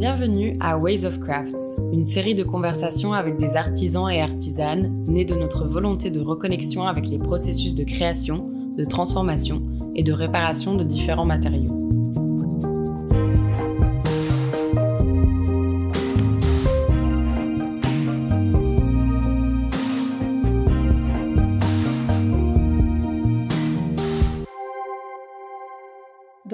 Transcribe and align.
Bienvenue 0.00 0.56
à 0.60 0.78
Ways 0.78 1.04
of 1.04 1.20
Crafts, 1.20 1.78
une 1.92 2.04
série 2.04 2.34
de 2.34 2.42
conversations 2.42 3.12
avec 3.12 3.36
des 3.36 3.56
artisans 3.56 4.08
et 4.08 4.22
artisanes 4.22 4.90
nés 5.06 5.26
de 5.26 5.34
notre 5.34 5.66
volonté 5.66 6.10
de 6.10 6.20
reconnexion 6.20 6.86
avec 6.86 7.10
les 7.10 7.18
processus 7.18 7.74
de 7.74 7.84
création, 7.84 8.48
de 8.78 8.84
transformation 8.84 9.62
et 9.94 10.02
de 10.02 10.14
réparation 10.14 10.74
de 10.74 10.84
différents 10.84 11.26
matériaux. 11.26 11.90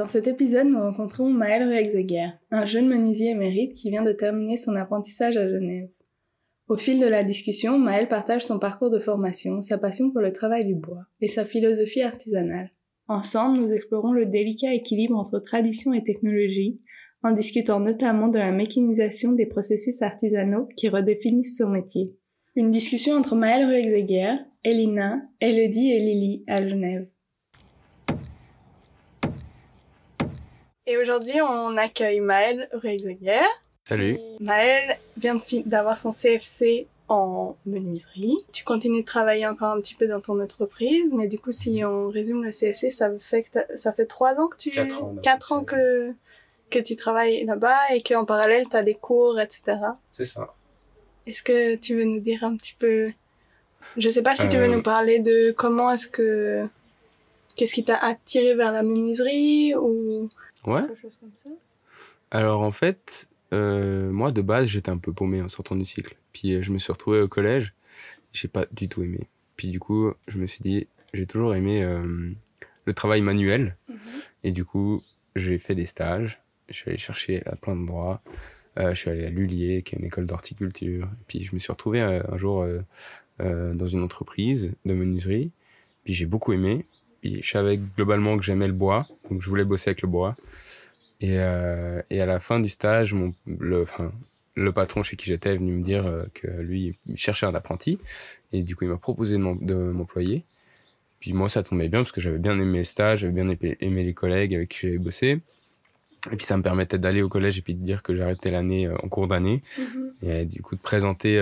Dans 0.07 0.12
cet 0.12 0.29
épisode, 0.29 0.68
nous 0.68 0.79
rencontrons 0.79 1.30
Maël 1.30 1.64
Ruexeguer, 1.64 2.29
un 2.52 2.64
jeune 2.64 2.86
menuisier 2.86 3.30
émérite 3.30 3.74
qui 3.74 3.91
vient 3.91 4.05
de 4.05 4.12
terminer 4.12 4.56
son 4.56 4.77
apprentissage 4.77 5.37
à 5.37 5.48
Genève. 5.48 5.88
Au 6.69 6.77
fil 6.77 7.01
de 7.01 7.06
la 7.06 7.24
discussion, 7.24 7.77
Maël 7.77 8.06
partage 8.06 8.45
son 8.45 8.61
parcours 8.61 8.91
de 8.91 9.00
formation, 9.00 9.62
sa 9.62 9.78
passion 9.78 10.12
pour 10.12 10.20
le 10.20 10.30
travail 10.30 10.64
du 10.64 10.77
bois 10.77 11.06
et 11.20 11.27
sa 11.27 11.45
philosophie 11.45 12.02
artisanale. 12.02 12.70
Ensemble, 13.09 13.59
nous 13.59 13.73
explorons 13.73 14.12
le 14.12 14.27
délicat 14.27 14.74
équilibre 14.74 15.16
entre 15.16 15.41
tradition 15.41 15.92
et 15.92 16.05
technologie, 16.05 16.80
en 17.25 17.33
discutant 17.33 17.80
notamment 17.80 18.28
de 18.28 18.38
la 18.38 18.52
mécanisation 18.52 19.33
des 19.33 19.47
processus 19.47 20.02
artisanaux 20.02 20.69
qui 20.77 20.88
redéfinissent 20.88 21.59
son 21.59 21.70
métier. 21.70 22.14
Une 22.55 22.70
discussion 22.70 23.16
entre 23.16 23.34
Maël 23.34 23.66
Ruexeguer, 23.66 24.36
Elina, 24.62 25.20
Elodie 25.41 25.91
et 25.91 25.98
Lily 25.98 26.45
à 26.47 26.64
Genève. 26.64 27.09
Et 30.86 30.96
aujourd'hui, 30.96 31.40
on 31.42 31.76
accueille 31.76 32.20
Maël 32.20 32.68
Ruexeguer. 32.72 33.40
Salut. 33.84 34.18
Maël 34.40 34.98
vient 35.16 35.38
d'avoir 35.64 35.98
son 35.98 36.11
CFC 36.12 36.86
en 37.08 37.56
menuiserie. 37.66 38.36
Tu 38.52 38.64
continues 38.64 39.00
de 39.02 39.06
travailler 39.06 39.46
encore 39.46 39.72
un 39.72 39.80
petit 39.80 39.94
peu 39.94 40.06
dans 40.06 40.20
ton 40.20 40.41
entreprise, 40.41 41.12
mais 41.12 41.28
du 41.28 41.38
coup, 41.38 41.52
si 41.52 41.84
on 41.84 42.08
résume 42.08 42.44
le 42.44 42.50
CFC, 42.50 42.91
ça 42.91 43.11
fait 43.19 43.42
que 43.44 43.58
ça 43.77 43.92
fait 43.92 44.06
trois 44.06 44.34
ans 44.36 44.48
que 44.48 44.56
tu... 44.56 44.70
Quatre 44.70 45.02
ans. 45.02 45.14
Quatre 45.22 45.52
ans 45.52 45.64
que, 45.64 46.12
que 46.70 46.78
tu 46.78 46.96
travailles 46.96 47.44
là-bas 47.44 47.92
et 47.94 48.02
qu'en 48.02 48.24
parallèle, 48.24 48.66
tu 48.68 48.77
as 48.77 48.83
des 48.83 48.94
cours, 48.94 49.39
etc. 49.41 49.78
C'est 50.11 50.24
ça. 50.24 50.52
Est-ce 51.27 51.42
que 51.42 51.74
tu 51.77 51.96
veux 51.96 52.05
nous 52.05 52.20
dire 52.20 52.44
un 52.44 52.56
petit 52.56 52.74
peu... 52.78 53.08
Je 53.96 54.08
sais 54.08 54.22
pas 54.22 54.34
si 54.34 54.48
tu 54.48 54.56
veux 54.56 54.64
Euh. 54.64 54.68
nous 54.77 54.83
parler 54.83 55.18
de 55.20 55.52
comment 55.52 55.91
est-ce 55.92 56.08
que... 56.08 56.68
Qu'est-ce 57.56 57.74
qui 57.74 57.84
t'a 57.84 57.96
attiré 57.96 58.54
vers 58.54 58.72
la 58.72 58.82
menuiserie 58.82 59.74
ou 59.74 60.28
Ouais. 60.66 60.82
quelque 60.86 61.00
chose 61.00 61.16
comme 61.20 61.32
ça? 61.42 61.50
Alors 62.30 62.60
en 62.62 62.70
fait, 62.72 63.28
euh, 63.54 64.10
moi 64.10 64.32
de 64.32 64.42
base 64.42 64.66
j'étais 64.68 64.90
un 64.90 64.98
peu 64.98 65.12
paumé 65.12 65.40
en 65.40 65.48
sortant 65.48 65.77
du 65.77 65.84
cycle. 65.84 66.16
Puis 66.32 66.52
euh, 66.54 66.62
je 66.62 66.70
me 66.72 66.78
suis 66.78 66.92
retrouvé 66.92 67.20
au 67.22 67.28
collège, 67.28 67.72
j'ai 68.32 68.48
pas 68.48 68.66
du 68.72 68.88
tout 68.88 69.02
aimé. 69.02 69.20
Puis 69.56 69.68
du 69.68 69.80
coup, 69.80 70.12
je 70.28 70.38
me 70.38 70.46
suis 70.46 70.60
dit, 70.60 70.86
j'ai 71.14 71.27
toujours 71.27 71.54
aimé 71.54 71.82
euh, 71.82 72.30
le 72.84 72.94
travail 72.94 73.22
manuel. 73.22 73.77
Et 74.44 74.52
du 74.52 74.64
coup, 74.64 75.02
j'ai 75.34 75.58
fait 75.58 75.74
des 75.74 75.86
stages. 75.86 76.42
Je 76.68 76.74
suis 76.74 76.90
allé 76.90 76.98
chercher 76.98 77.42
à 77.46 77.56
plein 77.56 77.74
d'endroits. 77.74 78.20
Euh, 78.78 78.92
je 78.92 78.98
suis 79.00 79.10
allé 79.10 79.24
à 79.24 79.30
Lullier, 79.30 79.80
qui 79.82 79.94
est 79.94 79.98
une 79.98 80.04
école 80.04 80.27
d'horticulture. 80.27 81.08
Puis 81.27 81.44
je 81.44 81.54
me 81.54 81.58
suis 81.58 81.72
retrouvé 81.72 82.00
un 82.00 82.36
jour 82.36 82.66
euh, 83.40 83.74
dans 83.74 83.86
une 83.86 84.02
entreprise 84.02 84.72
de 84.84 84.92
menuiserie. 84.92 85.52
Puis 86.04 86.12
j'ai 86.12 86.27
beaucoup 86.27 86.52
aimé. 86.52 86.84
Je 87.25 87.48
savais 87.48 87.78
globalement 87.97 88.36
que 88.36 88.45
j'aimais 88.45 88.67
le 88.69 88.72
bois, 88.72 89.06
donc 89.31 89.41
je 89.42 89.48
voulais 89.48 89.64
bosser 89.64 89.91
avec 89.91 90.03
le 90.03 90.09
bois. 90.09 90.36
Et, 91.20 91.39
euh, 91.39 92.03
et 92.11 92.20
à 92.20 92.27
la 92.27 92.41
fin 92.41 92.61
du 92.61 92.69
stage, 92.69 93.14
mon, 93.14 93.34
le, 93.47 93.83
enfin, 93.83 94.12
le 94.55 94.73
patron 94.73 95.03
chez 95.03 95.17
qui 95.17 95.27
j'étais 95.27 95.55
est 95.55 95.56
venu 95.56 95.73
me 95.73 95.83
dire 95.83 96.06
euh, 96.06 96.25
que 96.34 96.47
lui 96.47 96.95
il 97.06 97.17
cherchait 97.17 97.47
un 97.47 97.55
apprenti. 97.55 97.98
Et 98.53 98.62
du 98.62 98.77
coup, 98.77 98.84
il 98.84 98.91
m'a 98.91 98.98
proposé 98.98 99.36
de 99.36 99.42
m'em- 99.42 99.58
de 99.64 99.74
m'employer. 99.74 100.45
Puis 101.20 101.33
moi, 101.33 101.48
ça 101.48 101.63
tombait 101.63 101.89
bien 101.89 102.01
parce 102.01 102.13
que 102.13 102.20
j'avais 102.20 102.39
bien 102.39 102.58
aimé 102.61 102.79
le 102.79 102.85
stage, 102.85 103.20
j'avais 103.20 103.33
bien 103.33 103.48
aimé, 103.48 104.05
les 104.05 104.14
collègues 104.14 104.55
avec 104.55 104.69
qui 104.69 104.80
j'avais 104.83 104.98
bossé. 104.98 105.40
Et 106.33 106.36
puis 106.36 106.45
ça 106.45 106.57
me 106.57 106.63
permettait 106.63 106.98
d'aller 106.98 107.23
au 107.23 107.29
collège 107.29 107.58
et 107.58 107.63
puis 107.63 107.74
de 107.74 107.83
dire 107.83 108.02
que 108.02 108.14
j'arrêtais 108.14 108.51
l'année 108.51 108.86
euh, 108.86 108.96
en 109.02 109.08
cours 109.08 109.27
d'année. 109.27 109.63
Et 110.23 110.30
euh, 110.30 110.45
du 110.45 110.61
coup, 110.63 110.77
de 110.77 110.80
présenter 110.80 111.39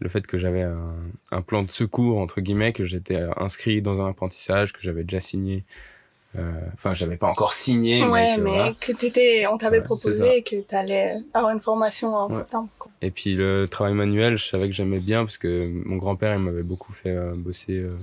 le 0.00 0.08
fait 0.08 0.26
que 0.26 0.38
j'avais 0.38 0.62
un, 0.62 0.94
un 1.30 1.42
plan 1.42 1.62
de 1.62 1.70
secours, 1.70 2.18
entre 2.18 2.40
guillemets, 2.40 2.72
que 2.72 2.84
j'étais 2.84 3.16
euh, 3.16 3.30
inscrit 3.36 3.80
dans 3.82 4.00
un 4.00 4.08
apprentissage, 4.10 4.72
que 4.72 4.80
j'avais 4.82 5.04
déjà 5.04 5.20
signé. 5.20 5.64
Euh, 6.36 6.50
Enfin, 6.74 6.94
j'avais 6.94 7.16
pas 7.16 7.28
encore 7.28 7.52
signé, 7.52 8.04
mais 8.04 8.34
que, 8.36 8.40
mais 8.40 8.50
voilà. 8.50 8.74
que 8.80 8.92
t'étais, 8.92 9.46
on 9.46 9.56
t'avait 9.56 9.78
Ouais, 9.78 9.84
proposé 9.84 10.38
et 10.38 10.42
que 10.42 10.60
t'allais 10.62 11.14
avoir 11.32 11.52
une 11.52 11.60
formation 11.60 12.14
en 12.14 12.28
Ouais. 12.28 12.38
septembre. 12.38 12.68
quoi. 12.78 12.90
Et 13.02 13.12
puis 13.12 13.34
le 13.34 13.66
travail 13.70 13.94
manuel, 13.94 14.36
je 14.36 14.44
savais 14.44 14.66
que 14.66 14.72
j'aimais 14.74 14.98
bien 14.98 15.24
parce 15.24 15.38
que 15.38 15.70
mon 15.86 15.96
grand-père, 15.96 16.34
il 16.34 16.40
m'avait 16.40 16.64
beaucoup 16.64 16.92
fait 16.92 17.10
euh, 17.16 17.34
bosser. 17.36 17.78
euh, 17.78 17.96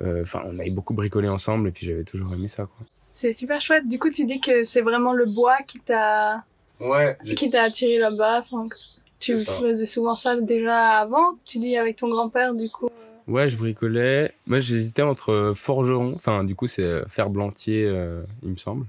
euh, 0.00 0.22
Enfin, 0.22 0.42
on 0.46 0.58
avait 0.60 0.70
beaucoup 0.70 0.94
bricolé 0.94 1.28
ensemble 1.28 1.68
et 1.68 1.72
puis 1.72 1.84
j'avais 1.86 2.04
toujours 2.04 2.32
aimé 2.34 2.46
ça, 2.48 2.66
quoi. 2.66 2.86
C'est 3.12 3.32
super 3.32 3.60
chouette. 3.60 3.88
Du 3.88 3.98
coup, 3.98 4.10
tu 4.10 4.24
dis 4.24 4.40
que 4.40 4.62
c'est 4.62 4.80
vraiment 4.82 5.12
le 5.12 5.26
bois 5.26 5.58
qui 5.66 5.80
t'a, 5.80 6.44
Ouais, 6.78 7.18
qui 7.36 7.50
t'a 7.50 7.64
attiré 7.64 7.98
là-bas. 7.98 8.42
Que 8.42 8.56
tu 9.20 9.36
faisais 9.36 9.86
souvent 9.86 10.16
ça 10.16 10.40
déjà 10.40 10.98
avant. 10.98 11.36
Tu 11.44 11.58
dis 11.58 11.76
avec 11.76 11.96
ton 11.96 12.08
grand-père, 12.08 12.54
du 12.54 12.68
coup. 12.70 12.88
Ouais, 13.28 13.48
je 13.48 13.56
bricolais. 13.56 14.32
Moi, 14.46 14.58
j'hésitais 14.60 15.02
entre 15.02 15.52
forgeron, 15.54 16.14
enfin, 16.16 16.42
du 16.42 16.54
coup, 16.56 16.66
c'est 16.66 16.82
euh, 16.82 17.04
fer-blantier, 17.06 17.84
euh, 17.86 18.22
il 18.42 18.50
me 18.50 18.56
semble. 18.56 18.86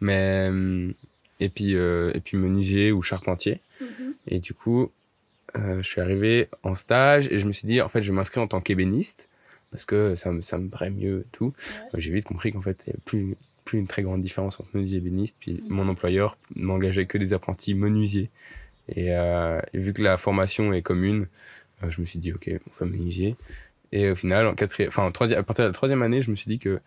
Mais. 0.00 0.48
euh, 0.50 0.90
Et 1.38 1.50
puis, 1.50 1.76
euh, 1.76 2.10
et 2.14 2.20
puis 2.20 2.38
menuisier 2.38 2.92
ou 2.92 3.02
charpentier. 3.02 3.60
Et 4.26 4.38
du 4.40 4.54
coup, 4.54 4.90
euh, 5.54 5.82
je 5.82 5.86
suis 5.86 6.00
arrivé 6.00 6.48
en 6.62 6.74
stage 6.74 7.28
et 7.30 7.38
je 7.38 7.46
me 7.46 7.52
suis 7.52 7.68
dit, 7.68 7.82
en 7.82 7.90
fait, 7.90 8.02
je 8.02 8.10
vais 8.10 8.16
m'inscrire 8.16 8.42
en 8.42 8.48
tant 8.48 8.62
qu'ébéniste 8.62 9.28
parce 9.70 9.84
que 9.84 10.14
ça 10.14 10.32
me, 10.32 10.40
ça 10.40 10.56
me 10.56 10.68
paraît 10.70 10.88
mieux 10.90 11.20
et 11.20 11.30
tout. 11.32 11.52
Euh, 11.92 11.98
J'ai 12.00 12.10
vite 12.10 12.24
compris 12.24 12.52
qu'en 12.52 12.62
fait, 12.62 12.78
il 12.86 12.88
n'y 12.88 12.92
avait 12.94 13.02
plus, 13.04 13.36
plus 13.66 13.78
une 13.78 13.86
très 13.86 14.02
grande 14.02 14.22
différence 14.22 14.58
entre 14.60 14.70
menuisier 14.72 14.96
et 14.96 15.02
ébéniste. 15.02 15.36
Puis 15.38 15.62
mon 15.68 15.86
employeur 15.88 16.38
n'engageait 16.56 17.04
que 17.04 17.18
des 17.18 17.34
apprentis 17.34 17.74
menuisiers. 17.74 18.30
Et, 18.88 19.14
euh, 19.14 19.60
et 19.72 19.78
vu 19.78 19.92
que 19.92 20.02
la 20.02 20.16
formation 20.16 20.72
est 20.72 20.82
commune, 20.82 21.26
euh, 21.82 21.90
je 21.90 22.00
me 22.00 22.06
suis 22.06 22.18
dit, 22.18 22.32
OK, 22.32 22.50
on 22.68 22.72
fait 22.72 22.84
menuisier. 22.84 23.36
Et 23.92 24.10
au 24.10 24.14
final, 24.16 24.46
en 24.46 24.54
quatrième, 24.54 24.88
enfin, 24.88 25.06
à 25.06 25.10
partir 25.10 25.64
de 25.64 25.68
la 25.68 25.72
troisième 25.72 26.02
année, 26.02 26.20
je 26.20 26.30
me 26.30 26.36
suis 26.36 26.48
dit 26.48 26.58
que, 26.58 26.80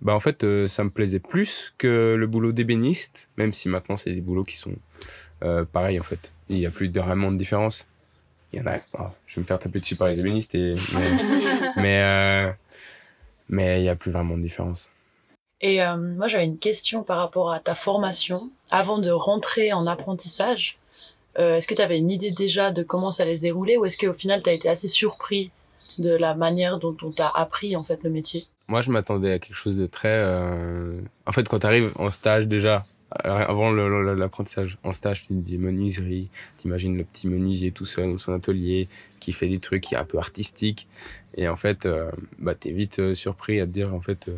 bah, 0.00 0.14
en 0.14 0.20
fait, 0.20 0.44
euh, 0.44 0.68
ça 0.68 0.84
me 0.84 0.90
plaisait 0.90 1.18
plus 1.18 1.74
que 1.78 2.14
le 2.14 2.26
boulot 2.26 2.52
d'ébéniste, 2.52 3.28
même 3.36 3.52
si 3.52 3.68
maintenant, 3.68 3.96
c'est 3.96 4.12
des 4.12 4.20
boulots 4.20 4.44
qui 4.44 4.56
sont 4.56 4.74
pareils, 5.72 5.98
en 5.98 6.04
fait. 6.04 6.32
Il 6.48 6.56
n'y 6.56 6.66
a 6.66 6.70
plus 6.70 6.88
de, 6.88 7.00
vraiment 7.00 7.32
de 7.32 7.36
différence. 7.36 7.88
Il 8.52 8.60
y 8.60 8.62
en 8.62 8.66
a, 8.66 8.78
oh, 8.96 9.08
je 9.26 9.34
vais 9.34 9.42
me 9.42 9.46
faire 9.46 9.58
taper 9.58 9.80
dessus 9.80 9.96
par 9.96 10.06
les 10.06 10.20
ébénistes, 10.20 10.54
et, 10.54 10.76
mais, 11.76 12.54
mais, 13.48 13.80
il 13.80 13.82
n'y 13.82 13.88
a 13.88 13.96
plus 13.96 14.12
vraiment 14.12 14.36
de 14.36 14.42
différence. 14.42 14.88
Et 15.60 15.80
moi, 15.96 16.28
j'avais 16.28 16.44
une 16.44 16.58
question 16.58 17.02
par 17.02 17.18
rapport 17.18 17.52
à 17.52 17.58
ta 17.58 17.74
formation. 17.74 18.52
Avant 18.70 18.98
de 18.98 19.10
rentrer 19.10 19.72
en 19.72 19.88
apprentissage, 19.88 20.78
euh, 21.38 21.56
est-ce 21.56 21.66
que 21.66 21.74
tu 21.74 21.82
avais 21.82 21.98
une 21.98 22.10
idée 22.10 22.30
déjà 22.30 22.70
de 22.70 22.82
comment 22.82 23.10
ça 23.10 23.22
allait 23.22 23.36
se 23.36 23.42
dérouler 23.42 23.76
ou 23.76 23.84
est-ce 23.84 23.98
qu'au 23.98 24.12
final, 24.12 24.42
tu 24.42 24.50
as 24.50 24.52
été 24.52 24.68
assez 24.68 24.88
surpris 24.88 25.50
de 25.98 26.14
la 26.14 26.34
manière 26.34 26.78
dont 26.78 26.96
on 27.02 27.10
t'a 27.10 27.28
appris 27.28 27.74
en 27.76 27.84
fait 27.84 28.02
le 28.04 28.10
métier? 28.10 28.44
Moi, 28.68 28.80
je 28.80 28.90
m'attendais 28.90 29.32
à 29.32 29.38
quelque 29.38 29.56
chose 29.56 29.76
de 29.76 29.86
très. 29.86 30.08
euh, 30.12 31.00
En 31.26 31.32
fait, 31.32 31.48
quand 31.48 31.58
tu 31.58 31.66
arrives 31.66 31.92
en 31.96 32.10
stage 32.10 32.46
déjà, 32.46 32.86
euh, 33.26 33.28
avant 33.28 33.70
l'apprentissage, 33.72 34.78
en 34.84 34.92
stage, 34.92 35.26
tu 35.26 35.34
dis 35.34 35.58
menuiserie, 35.58 36.28
t'imagines 36.56 36.96
le 36.96 37.04
petit 37.04 37.28
menuisier 37.28 37.70
tout 37.72 37.84
seul 37.84 38.12
dans 38.12 38.18
son 38.18 38.32
atelier 38.32 38.88
qui 39.20 39.32
fait 39.32 39.48
des 39.48 39.58
trucs 39.58 39.92
un 39.92 40.04
peu 40.04 40.18
artistiques. 40.18 40.86
Et 41.36 41.48
en 41.48 41.56
fait, 41.56 41.84
euh, 41.86 42.10
bah, 42.38 42.54
vite 42.64 43.14
surpris 43.14 43.60
à 43.60 43.66
te 43.66 43.72
dire, 43.72 43.94
en 43.94 44.00
fait, 44.00 44.30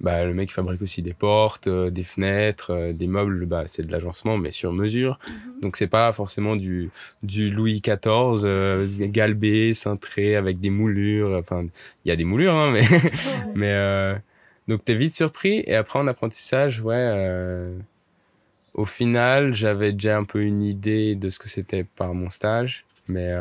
bah, 0.00 0.24
le 0.24 0.32
mec 0.32 0.50
fabrique 0.50 0.80
aussi 0.80 1.02
des 1.02 1.12
portes, 1.12 1.66
euh, 1.66 1.90
des 1.90 2.04
fenêtres, 2.04 2.70
euh, 2.70 2.92
des 2.94 3.06
meubles, 3.06 3.44
bah, 3.44 3.64
c'est 3.66 3.86
de 3.86 3.92
l'agencement, 3.92 4.38
mais 4.38 4.50
sur 4.50 4.72
mesure. 4.72 5.18
Donc, 5.60 5.76
c'est 5.76 5.88
pas 5.88 6.10
forcément 6.12 6.56
du, 6.56 6.90
du 7.22 7.50
Louis 7.50 7.82
XIV, 7.82 8.44
euh, 8.44 8.86
galbé, 8.98 9.74
cintré, 9.74 10.36
avec 10.36 10.58
des 10.58 10.70
moulures. 10.70 11.36
Enfin, 11.38 11.66
il 12.04 12.08
y 12.08 12.10
a 12.10 12.16
des 12.16 12.24
moulures, 12.24 12.54
hein, 12.54 12.70
mais. 12.72 12.82
Mais 13.54 14.14
donc 14.68 14.84
t'es 14.84 14.94
vite 14.94 15.14
surpris 15.14 15.64
et 15.66 15.74
après 15.74 15.98
en 15.98 16.06
apprentissage, 16.06 16.80
ouais, 16.80 17.74
au 18.74 18.84
final 18.84 19.52
j'avais 19.52 19.92
déjà 19.92 20.16
un 20.16 20.24
peu 20.24 20.42
une 20.42 20.62
idée 20.62 21.16
de 21.16 21.28
ce 21.30 21.38
que 21.40 21.48
c'était 21.48 21.82
par 21.82 22.14
mon 22.14 22.30
stage, 22.30 22.84
mais 23.08 23.32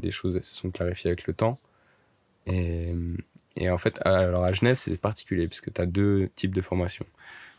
les 0.00 0.10
choses 0.10 0.40
se 0.42 0.54
sont 0.54 0.70
clarifiées 0.70 1.10
avec 1.10 1.26
le 1.26 1.34
temps. 1.34 1.58
Et, 2.46 2.94
et 3.58 3.70
en 3.70 3.78
fait, 3.78 4.00
alors 4.04 4.44
à 4.44 4.52
Genève 4.52 4.76
c'est 4.76 5.00
particulier 5.00 5.46
puisque 5.46 5.72
tu 5.72 5.80
as 5.80 5.86
deux 5.86 6.30
types 6.34 6.54
de 6.54 6.60
formation. 6.60 7.04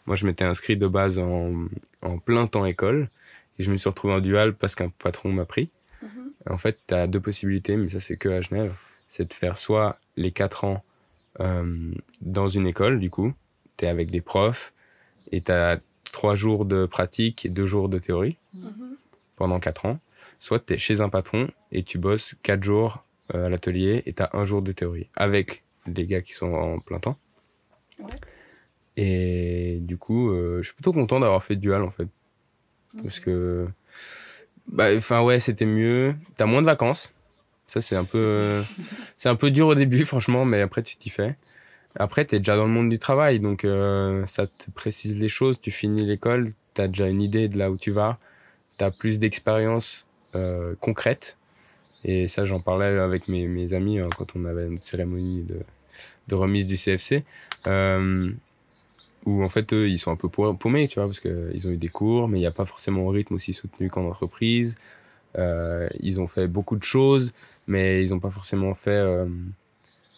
Moi 0.06 0.16
je 0.16 0.26
m'étais 0.26 0.46
inscrit 0.46 0.78
de 0.78 0.88
base 0.88 1.20
en, 1.20 1.66
en 2.02 2.18
plein 2.18 2.48
temps 2.48 2.66
école 2.66 3.10
et 3.58 3.64
je 3.64 3.72
me 3.72 3.78
suis 3.78 3.90
retrouvé 3.90 4.14
en 4.14 4.20
dual 4.20 4.54
parce 4.56 4.76
qu'un 4.76 4.90
patron 4.90 5.32
m'a 5.32 5.46
pris. 5.46 5.70
En 6.50 6.56
fait, 6.56 6.80
tu 6.88 6.94
as 6.94 7.06
deux 7.06 7.20
possibilités, 7.20 7.76
mais 7.76 7.90
ça 7.90 8.00
c'est 8.00 8.16
que 8.16 8.30
à 8.30 8.42
Genève, 8.42 8.74
c'est 9.10 9.28
de 9.28 9.34
faire 9.34 9.58
soit 9.58 10.00
les 10.16 10.32
quatre 10.32 10.64
ans 10.64 10.84
euh, 11.42 11.92
dans 12.22 12.48
une 12.48 12.66
école, 12.66 13.00
du 13.00 13.10
coup. 13.10 13.34
Tu 13.76 13.86
es 13.86 13.88
avec 13.90 14.10
des 14.10 14.22
profs 14.22 14.74
et 15.34 15.42
tu 15.42 15.52
as 15.52 15.80
trois 16.06 16.36
jours 16.36 16.66
de 16.66 16.86
pratique 16.86 17.46
et 17.46 17.50
deux 17.50 17.66
jours 17.66 17.90
de 17.90 18.00
théorie. 18.00 18.38
pendant 19.36 19.60
4 19.60 19.86
ans, 19.86 20.00
soit 20.40 20.60
tu 20.60 20.74
es 20.74 20.78
chez 20.78 21.02
un 21.02 21.10
patron 21.10 21.50
et 21.72 21.84
tu 21.84 21.98
bosses 21.98 22.36
4 22.44 22.62
jours 22.62 23.04
euh, 23.34 23.46
à 23.46 23.50
l'atelier 23.50 24.04
et 24.06 24.14
tu 24.14 24.22
as 24.22 24.30
un 24.34 24.44
jour 24.44 24.62
de 24.62 24.72
théorie 24.74 25.08
avec 25.16 25.64
les 25.88 26.06
gars 26.06 26.22
qui 26.22 26.34
sont 26.34 26.54
en 26.54 26.80
plein 26.80 27.00
temps. 27.00 27.18
Et 28.98 29.80
du 29.82 29.98
coup, 29.98 30.30
euh, 30.30 30.60
je 30.62 30.68
suis 30.68 30.76
plutôt 30.76 30.94
content 30.94 31.20
d'avoir 31.20 31.44
fait 31.44 31.56
dual 31.56 31.84
en 31.84 31.90
fait. 31.90 32.08
Parce 33.04 33.20
que, 33.20 33.68
bah, 34.68 34.96
enfin 34.96 35.22
ouais, 35.22 35.40
c'était 35.40 35.66
mieux. 35.66 36.16
T'as 36.36 36.46
moins 36.46 36.62
de 36.62 36.66
vacances. 36.66 37.14
Ça, 37.68 37.82
c'est 37.82 37.96
un 37.96 38.04
peu, 38.04 38.62
c'est 39.16 39.30
un 39.30 39.36
peu 39.36 39.52
dur 39.52 39.68
au 39.68 39.76
début, 39.76 40.04
franchement, 40.06 40.44
mais 40.44 40.62
après, 40.62 40.84
tu 40.84 40.98
t'y 40.98 41.10
fais. 41.10 41.38
Après, 41.96 42.26
tu 42.26 42.36
es 42.36 42.40
déjà 42.40 42.56
dans 42.56 42.66
le 42.66 42.72
monde 42.72 42.90
du 42.90 43.00
travail, 43.00 43.40
donc 43.40 43.64
euh, 43.64 44.26
ça 44.26 44.48
te 44.48 44.70
précise 44.72 45.20
les 45.20 45.30
choses. 45.30 45.60
Tu 45.62 45.72
finis 45.72 46.06
l'école, 46.06 46.50
tu 46.74 46.82
as 46.82 46.88
déjà 46.88 47.08
une 47.08 47.22
idée 47.22 47.48
de 47.48 47.58
là 47.58 47.72
où 47.72 47.78
tu 47.78 47.92
vas. 47.92 48.20
Tu 48.78 48.84
as 48.84 48.92
plus 48.92 49.20
d'expérience 49.20 50.08
euh, 50.36 50.76
concrète. 50.80 51.38
Et 52.04 52.28
ça, 52.28 52.46
j'en 52.46 52.62
parlais 52.62 52.98
avec 52.98 53.28
mes, 53.28 53.48
mes 53.48 53.74
amis 53.74 54.00
hein, 54.00 54.10
quand 54.18 54.36
on 54.36 54.46
avait 54.46 54.68
notre 54.68 54.84
cérémonie 54.84 55.44
de, 55.44 55.60
de 56.28 56.36
remise 56.36 56.68
du 56.68 56.76
CFC. 56.76 57.24
Euh, 57.68 58.32
où 59.26 59.44
en 59.44 59.50
fait, 59.50 59.74
eux, 59.74 59.90
ils 59.90 60.00
sont 60.00 60.12
un 60.12 60.16
peu 60.16 60.30
paumés, 60.30 60.88
tu 60.88 60.96
vois, 60.96 61.06
parce 61.06 61.20
qu'ils 61.20 61.68
ont 61.68 61.72
eu 61.72 61.78
des 61.78 61.90
cours, 61.90 62.30
mais 62.30 62.38
il 62.38 62.42
n'y 62.42 62.48
a 62.48 62.52
pas 62.52 62.66
forcément 62.66 63.10
un 63.10 63.14
rythme 63.14 63.36
aussi 63.36 63.54
soutenu 63.54 63.90
qu'en 63.90 64.06
entreprise. 64.06 64.78
Euh, 65.38 65.90
ils 66.00 66.22
ont 66.22 66.28
fait 66.28 66.48
beaucoup 66.48 66.78
de 66.78 66.84
choses, 66.84 67.34
mais 67.68 68.04
ils 68.04 68.12
n'ont 68.12 68.20
pas 68.20 68.32
forcément 68.32 68.74
fait 68.74 68.90
euh, 68.90 69.28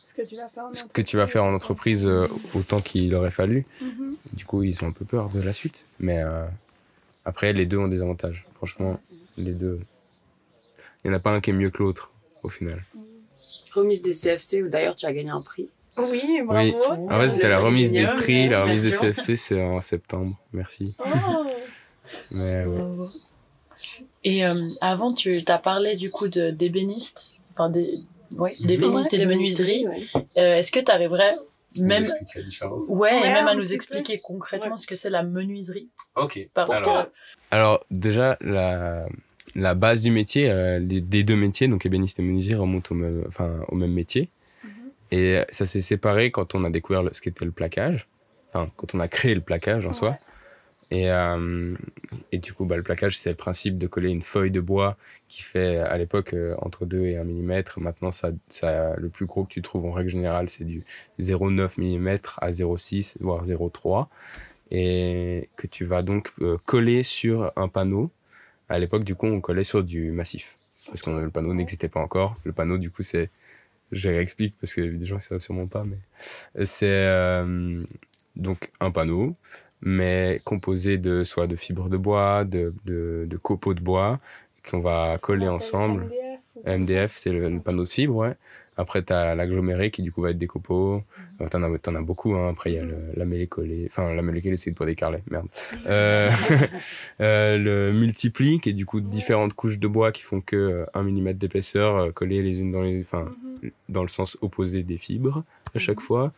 ce 0.04 0.13
que 0.13 0.22
tu 0.22 0.38
vas 0.38 0.48
faire 0.50 0.66
en 0.66 0.74
ce 0.74 0.84
que 0.86 1.01
tu 1.01 1.18
vas 1.18 1.27
faire 1.27 1.44
en 1.44 1.54
entreprise 1.54 2.10
autant 2.54 2.80
qu'il 2.80 3.13
aurait 3.16 3.31
fallu. 3.31 3.66
Mhm. 3.81 4.16
Du 4.34 4.45
coup, 4.45 4.63
ils 4.63 4.84
ont 4.84 4.88
un 4.88 4.94
peu 4.94 5.04
peur 5.04 5.30
de 5.30 5.42
la 5.42 5.51
suite. 5.51 5.88
Mais 6.00 6.22
après, 7.25 7.54
les 7.54 7.66
deux 7.66 7.77
ont 7.77 7.88
des 7.88 8.01
avantages. 8.01 8.45
Franchement, 8.56 9.00
les 9.38 9.54
deux. 9.54 9.80
Il 11.03 11.09
n'y 11.09 11.15
en 11.15 11.18
a 11.18 11.21
pas 11.21 11.31
un 11.31 11.42
qui 11.42 11.50
est 11.50 11.53
mieux 11.53 11.69
que 11.69 11.81
l'autre, 11.81 12.12
au 12.44 12.50
final. 12.50 12.83
Remise 13.74 14.01
des 14.01 14.13
CFC, 14.13 14.63
où 14.63 14.69
d'ailleurs 14.69 14.95
tu 14.95 15.06
as 15.06 15.13
gagné 15.13 15.30
un 15.30 15.42
prix. 15.42 15.69
Oui, 15.98 16.42
bravo. 16.45 16.69
Oui. 16.69 17.06
En 17.09 17.19
fait, 17.19 17.30
c'était 17.30 17.50
la 17.50 17.59
remise 17.59 17.92
des 17.92 18.06
prix. 18.18 18.48
La 18.50 18.63
remise 18.63 18.83
des. 18.83 18.92
CFC, 18.92 19.36
c'est 19.36 19.62
en 19.62 19.81
septembre. 19.81 20.38
Merci. 20.53 20.95
Oh. 21.00 21.45
Mais 22.31 22.65
ouais. 22.65 22.77
Bravo. 22.77 23.07
Et 24.24 24.45
euh, 24.45 24.53
avant, 24.81 25.13
tu 25.13 25.44
t'as 25.44 25.57
parlé 25.57 25.95
du 25.95 26.12
coup 26.12 26.27
de 26.27 26.51
d'ébénistes, 26.51 27.38
enfin 27.53 27.69
des, 27.69 27.88
ouais, 28.38 28.56
Mhm. 28.59 28.68
d'ébénistes 28.68 29.13
et 29.13 29.18
de 29.18 29.25
menuiseries. 29.25 29.86
Euh, 30.38 30.56
Est-ce 30.57 30.71
que 30.71 30.80
tu 30.80 30.92
arriverais 30.92 31.36
même, 31.80 32.03
la 32.03 32.69
ouais, 32.89 33.18
et 33.18 33.30
même 33.30 33.48
à 33.48 33.56
nous 33.56 33.74
expliquer 33.74 34.19
concrètement 34.19 34.77
ce 34.77 34.86
que 34.86 34.95
c'est 34.95 35.09
la 35.09 35.24
menuiserie, 35.24 35.89
Ok. 36.15 36.38
parce 36.53 36.75
Alors, 36.75 37.06
que 37.07 37.12
Alors 37.50 37.86
déjà 37.89 38.38
la 38.42 39.07
la 39.56 39.75
base 39.75 40.01
du 40.01 40.12
métier 40.12 40.50
euh, 40.50 40.80
des, 40.80 41.01
des 41.01 41.24
deux 41.24 41.36
métiers 41.36 41.68
donc 41.68 41.86
ébéniste 41.86 42.19
et 42.19 42.24
menuisier 42.24 42.56
remontent 42.56 42.94
au 42.95 42.98
même 42.98 43.24
enfin 43.27 43.59
au 43.69 43.75
même 43.75 43.92
métier. 43.94 44.30
Et 45.12 45.42
ça 45.50 45.65
s'est 45.65 45.81
séparé 45.81 46.31
quand 46.31 46.56
on 46.56 46.63
a 46.63 46.69
découvert 46.69 47.03
le- 47.03 47.13
ce 47.13 47.21
qu'était 47.21 47.44
le 47.45 47.51
plaquage. 47.51 48.07
Enfin 48.53 48.71
quand 48.77 48.95
on 48.95 49.00
a 49.00 49.07
créé 49.07 49.36
le 49.36 49.42
plaquage 49.42 49.86
en 49.86 49.94
soi. 49.94 50.15
Et 50.94 51.09
euh, 51.09 51.74
et 52.33 52.38
du 52.38 52.51
coup 52.53 52.65
bah 52.65 52.75
le 52.75 52.83
plaquage 52.83 53.18
c'est 53.18 53.30
le 53.30 53.36
principe 53.38 53.77
de 53.77 53.88
coller 53.88 54.09
une 54.09 54.21
feuille 54.21 54.51
de 54.51 54.59
bois 54.59 54.98
qui 55.30 55.42
fait 55.42 55.77
à 55.77 55.98
l'époque 55.98 56.33
euh, 56.33 56.53
entre 56.62 56.86
2 56.86 57.06
et 57.06 57.15
1 57.18 57.24
mm 57.24 57.63
maintenant 57.77 58.12
ça 58.12 58.31
ça 58.50 58.94
le 58.98 59.07
plus 59.07 59.25
gros 59.25 59.45
que 59.45 59.50
tu 59.53 59.62
trouves 59.62 59.86
en 59.86 59.94
règle 59.94 60.09
générale 60.09 60.50
c'est 60.50 60.65
du 60.65 60.83
0,9 61.19 61.77
mm 61.77 62.18
à 62.42 62.51
0,6 62.51 63.15
voire 63.21 63.45
0,3 63.45 64.07
et 64.69 65.50
que 65.56 65.65
tu 65.68 65.86
vas 65.86 66.01
donc 66.01 66.33
coller 66.65 67.03
sur 67.03 67.51
un 67.56 67.68
panneau. 67.69 68.12
À 68.71 68.79
l'époque, 68.79 69.03
du 69.03 69.15
coup, 69.15 69.27
on 69.27 69.41
collait 69.41 69.65
sur 69.65 69.83
du 69.83 70.12
massif 70.12 70.56
parce 70.88 71.01
que 71.01 71.09
le 71.09 71.29
panneau 71.29 71.53
n'existait 71.53 71.89
pas 71.89 72.00
encore. 72.00 72.38
Le 72.44 72.53
panneau, 72.53 72.77
du 72.77 72.89
coup, 72.89 73.03
c'est, 73.03 73.29
je 73.91 74.09
réexplique 74.09 74.56
parce 74.59 74.73
que 74.73 74.81
les 74.81 75.06
gens 75.06 75.15
ne 75.15 75.19
savent 75.19 75.39
sûrement 75.41 75.68
pas, 75.68 75.83
mais 75.83 75.97
c'est 76.65 76.85
euh, 76.88 77.83
donc 78.35 78.71
un 78.79 78.91
panneau, 78.91 79.35
mais 79.81 80.41
composé 80.45 80.97
de 80.97 81.23
soit 81.23 81.47
de 81.47 81.56
fibres 81.56 81.89
de 81.89 81.97
bois, 81.97 82.45
de, 82.45 82.73
de, 82.85 83.25
de 83.29 83.38
copeaux 83.38 83.73
de 83.73 83.81
bois 83.81 84.19
qu'on 84.69 84.79
va 84.79 85.17
coller 85.21 85.47
ensemble. 85.50 86.09
MDF, 86.65 87.15
c'est 87.15 87.31
le, 87.31 87.50
le 87.50 87.59
panneau 87.59 87.83
de 87.83 87.89
fibre, 87.89 88.15
ouais. 88.15 88.33
Après, 88.77 89.03
tu 89.03 89.13
as 89.13 89.36
l'aggloméré 89.36 89.92
qui, 89.92 90.01
du 90.01 90.12
coup, 90.12 90.21
va 90.21 90.31
être 90.31 90.38
des 90.38 90.48
copeaux. 90.48 91.03
Euh, 91.42 91.48
T'en 91.48 91.62
as, 91.62 91.77
t'en 91.80 91.94
as 91.95 92.01
beaucoup, 92.01 92.33
hein. 92.36 92.50
Après, 92.50 92.71
il 92.71 92.75
y 92.75 92.80
a 92.80 92.83
le, 92.83 92.98
la 93.15 93.25
mêlée 93.25 93.48
collée. 93.48 93.86
Enfin, 93.88 94.13
la 94.13 94.21
mêlée 94.21 94.42
collée, 94.42 94.57
c'est 94.57 94.71
pour 94.71 94.86
des 94.86 94.95
carrelets, 94.95 95.24
merde. 95.30 95.48
Euh, 95.88 96.31
euh, 97.21 97.57
le 97.57 97.92
multipli, 97.94 98.59
qui 98.59 98.69
est 98.69 98.74
du 98.74 98.86
coup 98.86 99.01
différentes 99.01 99.53
couches 99.53 99.77
de 99.77 99.88
bois 99.88 100.12
qui 100.12 100.24
font 100.24 100.42
que 100.42 100.56
euh, 100.56 100.86
1 100.94 101.03
mm 101.03 101.33
d'épaisseur, 101.33 101.95
euh, 101.98 102.12
collées 102.12 102.42
les 102.42 102.59
unes 102.59 102.71
dans 102.71 102.81
les, 102.81 103.01
enfin, 103.01 103.30
dans 103.89 104.01
le 104.01 104.07
sens 104.07 104.38
opposé 104.42 104.83
des 104.83 104.98
fibres 104.98 105.44
à 105.75 105.80
chaque 105.80 106.00
fois. 106.00 106.33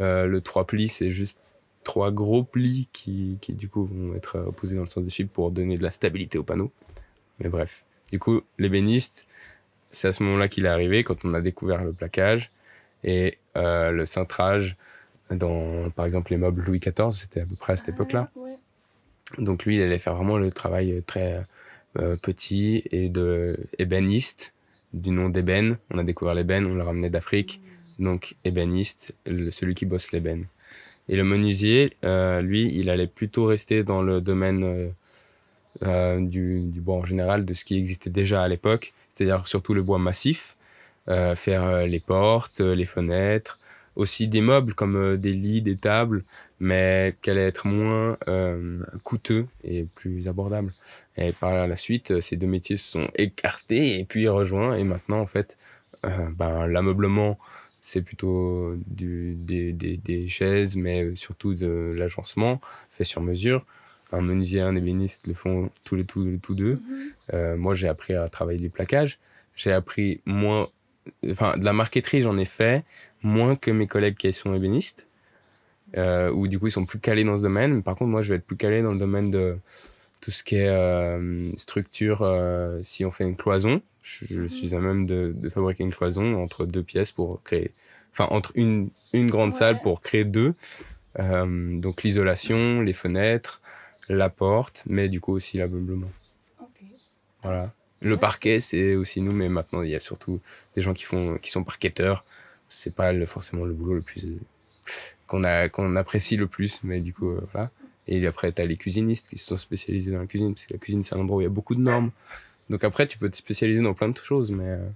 Euh, 0.00 0.26
le 0.26 0.40
3 0.40 0.66
plis, 0.66 0.88
c'est 0.88 1.10
juste 1.10 1.40
trois 1.84 2.12
gros 2.12 2.44
plis 2.44 2.88
qui, 2.92 3.38
qui, 3.40 3.54
du 3.54 3.68
coup, 3.68 3.86
vont 3.86 4.14
être 4.14 4.36
euh, 4.36 4.46
opposés 4.46 4.76
dans 4.76 4.82
le 4.82 4.88
sens 4.88 5.04
des 5.04 5.10
fibres 5.10 5.30
pour 5.32 5.50
donner 5.50 5.76
de 5.76 5.82
la 5.82 5.90
stabilité 5.90 6.38
au 6.38 6.44
panneau. 6.44 6.70
Mais 7.40 7.48
bref. 7.48 7.84
Du 8.12 8.18
coup, 8.18 8.42
l'ébéniste, 8.58 9.26
c'est 9.90 10.08
à 10.08 10.12
ce 10.12 10.22
moment-là 10.22 10.48
qu'il 10.48 10.66
est 10.66 10.68
arrivé, 10.68 11.02
quand 11.02 11.24
on 11.24 11.34
a 11.34 11.40
découvert 11.40 11.82
le 11.82 11.92
plaquage 11.92 12.50
et 13.04 13.38
euh, 13.56 13.90
le 13.90 14.06
cintrage 14.06 14.76
dans, 15.30 15.90
par 15.90 16.04
exemple, 16.04 16.30
les 16.32 16.36
meubles 16.38 16.62
Louis 16.62 16.78
XIV, 16.78 17.10
c'était 17.10 17.40
à 17.40 17.46
peu 17.46 17.56
près 17.56 17.72
à 17.72 17.76
cette 17.76 17.88
époque-là. 17.88 18.30
Ouais. 18.36 18.52
Donc 19.38 19.64
lui, 19.64 19.76
il 19.76 19.82
allait 19.82 19.98
faire 19.98 20.14
vraiment 20.14 20.36
le 20.36 20.52
travail 20.52 21.02
très 21.06 21.42
euh, 21.98 22.16
petit 22.22 22.82
et 22.90 23.08
de 23.08 23.56
ébéniste, 23.78 24.52
du 24.92 25.10
nom 25.10 25.30
d'ébène. 25.30 25.78
On 25.90 25.98
a 25.98 26.04
découvert 26.04 26.34
l'ébène, 26.34 26.66
on 26.66 26.74
l'a 26.74 26.84
ramené 26.84 27.08
d'Afrique. 27.08 27.60
Donc 27.98 28.34
ébéniste, 28.44 29.14
le- 29.24 29.50
celui 29.50 29.74
qui 29.74 29.86
bosse 29.86 30.12
l'ébène. 30.12 30.44
Et 31.08 31.16
le 31.16 31.24
menuisier, 31.24 31.96
euh, 32.04 32.42
lui, 32.42 32.70
il 32.74 32.90
allait 32.90 33.06
plutôt 33.06 33.46
rester 33.46 33.84
dans 33.84 34.02
le 34.02 34.20
domaine 34.20 34.92
euh, 35.82 36.20
du, 36.20 36.70
bois 36.80 36.96
en 36.96 37.04
général, 37.04 37.44
de 37.44 37.54
ce 37.54 37.64
qui 37.64 37.78
existait 37.78 38.10
déjà 38.10 38.42
à 38.42 38.48
l'époque, 38.48 38.92
c'est-à-dire 39.08 39.46
surtout 39.46 39.74
le 39.74 39.82
bois 39.82 39.98
massif, 39.98 40.56
euh, 41.08 41.34
faire 41.34 41.64
euh, 41.64 41.86
les 41.86 42.00
portes, 42.00 42.60
les 42.60 42.84
fenêtres, 42.84 43.58
aussi 43.96 44.28
des 44.28 44.40
meubles 44.40 44.74
comme 44.74 45.16
des 45.16 45.32
lits, 45.32 45.62
des 45.62 45.76
tables, 45.76 46.22
mais 46.60 47.16
qui 47.20 47.30
allaient 47.30 47.48
être 47.48 47.66
moins 47.66 48.16
coûteux 49.02 49.46
et 49.64 49.84
plus 49.96 50.28
abordables. 50.28 50.72
Et 51.16 51.32
par 51.32 51.66
la 51.66 51.76
suite, 51.76 52.20
ces 52.20 52.36
deux 52.36 52.46
métiers 52.46 52.76
se 52.76 52.90
sont 52.90 53.08
écartés 53.16 53.98
et 53.98 54.04
puis 54.04 54.28
rejoints, 54.28 54.76
et 54.76 54.84
maintenant, 54.84 55.20
en 55.20 55.26
fait, 55.26 55.58
ben, 56.02 56.66
l'ameublement, 56.68 57.38
c'est 57.80 58.00
plutôt 58.00 58.74
des, 58.86 59.72
des, 59.72 59.72
des 59.72 60.28
chaises, 60.28 60.76
mais 60.76 61.14
surtout 61.14 61.52
de 61.54 61.92
l'agencement 61.94 62.60
fait 62.88 63.04
sur 63.04 63.20
mesure. 63.20 63.66
Un 64.12 64.20
menuisier 64.20 64.58
et 64.60 64.62
un 64.62 64.76
ébéniste 64.76 65.26
le 65.26 65.34
font 65.34 65.70
tous 65.84 65.94
les 65.96 66.04
tous, 66.04 66.38
tous 66.42 66.54
deux. 66.54 66.80
Euh, 67.32 67.56
moi, 67.56 67.74
j'ai 67.74 67.88
appris 67.88 68.14
à 68.14 68.28
travailler 68.28 68.58
du 68.58 68.68
plaquage. 68.70 69.18
J'ai 69.56 69.72
appris 69.72 70.20
moins, 70.26 70.68
enfin, 71.30 71.56
de 71.56 71.64
la 71.64 71.72
marqueterie, 71.72 72.22
j'en 72.22 72.36
ai 72.36 72.44
fait 72.44 72.84
moins 73.22 73.56
que 73.56 73.70
mes 73.70 73.86
collègues 73.86 74.16
qui 74.16 74.32
sont 74.32 74.54
ébénistes, 74.54 75.08
euh, 75.96 76.30
où 76.30 76.48
du 76.48 76.58
coup, 76.58 76.66
ils 76.66 76.72
sont 76.72 76.84
plus 76.86 76.98
calés 76.98 77.24
dans 77.24 77.36
ce 77.36 77.42
domaine. 77.42 77.74
Mais 77.76 77.82
par 77.82 77.96
contre, 77.96 78.10
moi, 78.10 78.22
je 78.22 78.30
vais 78.30 78.36
être 78.36 78.46
plus 78.46 78.56
calé 78.56 78.82
dans 78.82 78.92
le 78.92 78.98
domaine 78.98 79.30
de 79.30 79.56
tout 80.20 80.30
ce 80.30 80.42
qui 80.42 80.56
est 80.56 80.68
euh, 80.68 81.50
structure. 81.56 82.20
euh, 82.22 82.80
si 82.82 83.04
on 83.04 83.10
fait 83.10 83.24
une 83.24 83.36
cloison, 83.36 83.80
je, 84.02 84.24
je 84.28 84.46
suis 84.46 84.74
à 84.74 84.78
même 84.80 85.06
de, 85.06 85.32
de 85.34 85.48
fabriquer 85.48 85.84
une 85.84 85.92
cloison 85.92 86.34
entre 86.42 86.66
deux 86.66 86.82
pièces 86.82 87.12
pour 87.12 87.42
créer, 87.42 87.70
enfin, 88.12 88.26
entre 88.30 88.52
une, 88.56 88.90
une 89.14 89.30
grande 89.30 89.52
Ouais. 89.52 89.58
salle 89.58 89.80
pour 89.80 90.00
créer 90.02 90.24
deux. 90.24 90.52
Donc, 91.18 92.02
l'isolation, 92.02 92.80
les 92.80 92.92
fenêtres, 92.92 93.61
la 94.08 94.28
porte, 94.30 94.82
mais 94.86 95.08
du 95.08 95.20
coup 95.20 95.32
aussi 95.32 95.58
l'ameublement. 95.58 96.10
Voilà. 97.42 97.72
Le 98.00 98.16
parquet, 98.16 98.60
c'est 98.60 98.94
aussi 98.96 99.20
nous, 99.20 99.32
mais 99.32 99.48
maintenant, 99.48 99.82
il 99.82 99.90
y 99.90 99.94
a 99.94 100.00
surtout 100.00 100.40
des 100.74 100.82
gens 100.82 100.92
qui 100.92 101.04
font, 101.04 101.38
qui 101.38 101.50
sont 101.50 101.62
parqueteurs. 101.64 102.24
C'est 102.68 102.94
pas 102.96 103.12
le- 103.12 103.26
forcément 103.26 103.64
le 103.64 103.74
boulot 103.74 103.94
le 103.94 104.02
plus, 104.02 104.26
qu'on 105.26 105.44
a, 105.44 105.68
qu'on 105.68 105.94
apprécie 105.96 106.36
le 106.36 106.46
plus, 106.46 106.82
mais 106.84 107.00
du 107.00 107.12
coup, 107.14 107.30
euh, 107.30 107.46
voilà. 107.52 107.70
Et 108.08 108.26
après, 108.26 108.50
t'as 108.50 108.64
les 108.64 108.76
cuisinistes 108.76 109.28
qui 109.28 109.38
se 109.38 109.46
sont 109.46 109.56
spécialisés 109.56 110.10
dans 110.10 110.20
la 110.20 110.26
cuisine, 110.26 110.54
parce 110.54 110.66
que 110.66 110.72
la 110.72 110.78
cuisine, 110.78 111.04
c'est 111.04 111.14
un 111.14 111.20
endroit 111.20 111.38
où 111.38 111.40
il 111.40 111.44
y 111.44 111.46
a 111.46 111.50
beaucoup 111.50 111.76
de 111.76 111.80
normes. 111.80 112.10
Donc 112.70 112.82
après, 112.82 113.06
tu 113.06 113.18
peux 113.18 113.30
te 113.30 113.36
spécialiser 113.36 113.80
dans 113.82 113.94
plein 113.94 114.08
de 114.08 114.16
choses, 114.16 114.50
mais, 114.50 114.66
euh, 114.66 114.88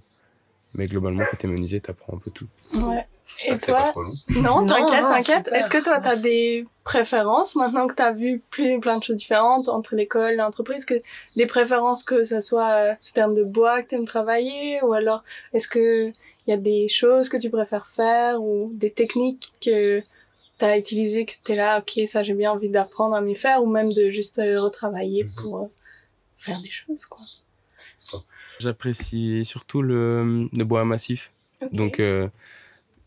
mais 0.73 0.87
globalement, 0.87 1.23
quand 1.29 1.37
t'es 1.37 1.47
menuisier, 1.47 1.81
t'apprends 1.81 2.15
un 2.15 2.19
peu 2.19 2.31
tout. 2.31 2.47
Ouais. 2.73 3.05
Et 3.45 3.49
que 3.55 3.59
c'est 3.59 3.71
pas 3.73 3.83
toi? 3.83 3.91
trop 3.91 4.03
long. 4.03 4.13
Non, 4.41 4.61
Non, 4.61 4.67
t'inquiète, 4.67 5.01
t'inquiète. 5.09 5.47
Est-ce 5.53 5.69
que 5.69 5.83
toi, 5.83 5.99
t'as 5.99 6.15
des 6.15 6.65
préférences 6.83 7.55
maintenant 7.55 7.87
que 7.87 7.93
t'as 7.93 8.11
vu 8.13 8.41
plus, 8.49 8.79
plein 8.79 8.97
de 8.99 9.03
choses 9.03 9.17
différentes 9.17 9.67
entre 9.67 9.95
l'école 9.95 10.31
et 10.33 10.35
l'entreprise 10.37 10.85
que 10.85 10.95
des 11.35 11.45
préférences 11.45 12.03
que 12.03 12.23
ça 12.23 12.39
soit 12.41 12.69
euh, 12.71 12.93
sous 13.01 13.13
terme 13.13 13.35
de 13.35 13.43
bois 13.43 13.81
que 13.83 13.89
t'aimes 13.89 14.05
travailler 14.05 14.81
ou 14.83 14.93
alors 14.93 15.23
est-ce 15.53 15.67
que 15.67 16.07
il 16.07 16.51
y 16.51 16.53
a 16.53 16.57
des 16.57 16.87
choses 16.87 17.27
que 17.27 17.35
tu 17.35 17.49
préfères 17.49 17.87
faire 17.87 18.41
ou 18.41 18.71
des 18.73 18.91
techniques 18.91 19.51
que 19.61 20.01
t'as 20.57 20.77
utilisées 20.77 21.25
que 21.25 21.33
t'es 21.43 21.55
là, 21.55 21.79
ok, 21.79 22.07
ça 22.07 22.23
j'ai 22.23 22.33
bien 22.33 22.53
envie 22.53 22.69
d'apprendre 22.69 23.15
à 23.15 23.21
mieux 23.21 23.35
faire 23.35 23.61
ou 23.61 23.67
même 23.69 23.91
de 23.91 24.09
juste 24.09 24.39
euh, 24.39 24.61
retravailler 24.61 25.25
Mhm. 25.25 25.31
pour 25.41 25.57
euh, 25.57 25.65
faire 26.37 26.59
des 26.61 26.69
choses, 26.69 27.05
quoi? 27.05 27.17
J'apprécie 28.59 29.45
surtout 29.45 29.81
le, 29.81 30.47
le 30.51 30.63
bois 30.63 30.83
massif. 30.85 31.31
Donc, 31.71 31.99
euh, 31.99 32.27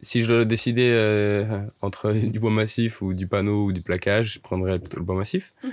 si 0.00 0.22
je 0.22 0.32
dois 0.32 0.44
décider 0.44 0.90
euh, 0.92 1.60
entre 1.80 2.12
du 2.34 2.38
bois 2.40 2.50
massif 2.50 3.02
ou 3.02 3.14
du 3.14 3.26
panneau 3.26 3.66
ou 3.66 3.72
du 3.72 3.82
plaquage, 3.82 4.34
je 4.34 4.38
prendrais 4.40 4.78
plutôt 4.78 4.98
le 4.98 5.04
bois 5.04 5.14
massif. 5.16 5.52
Mhm. 5.64 5.70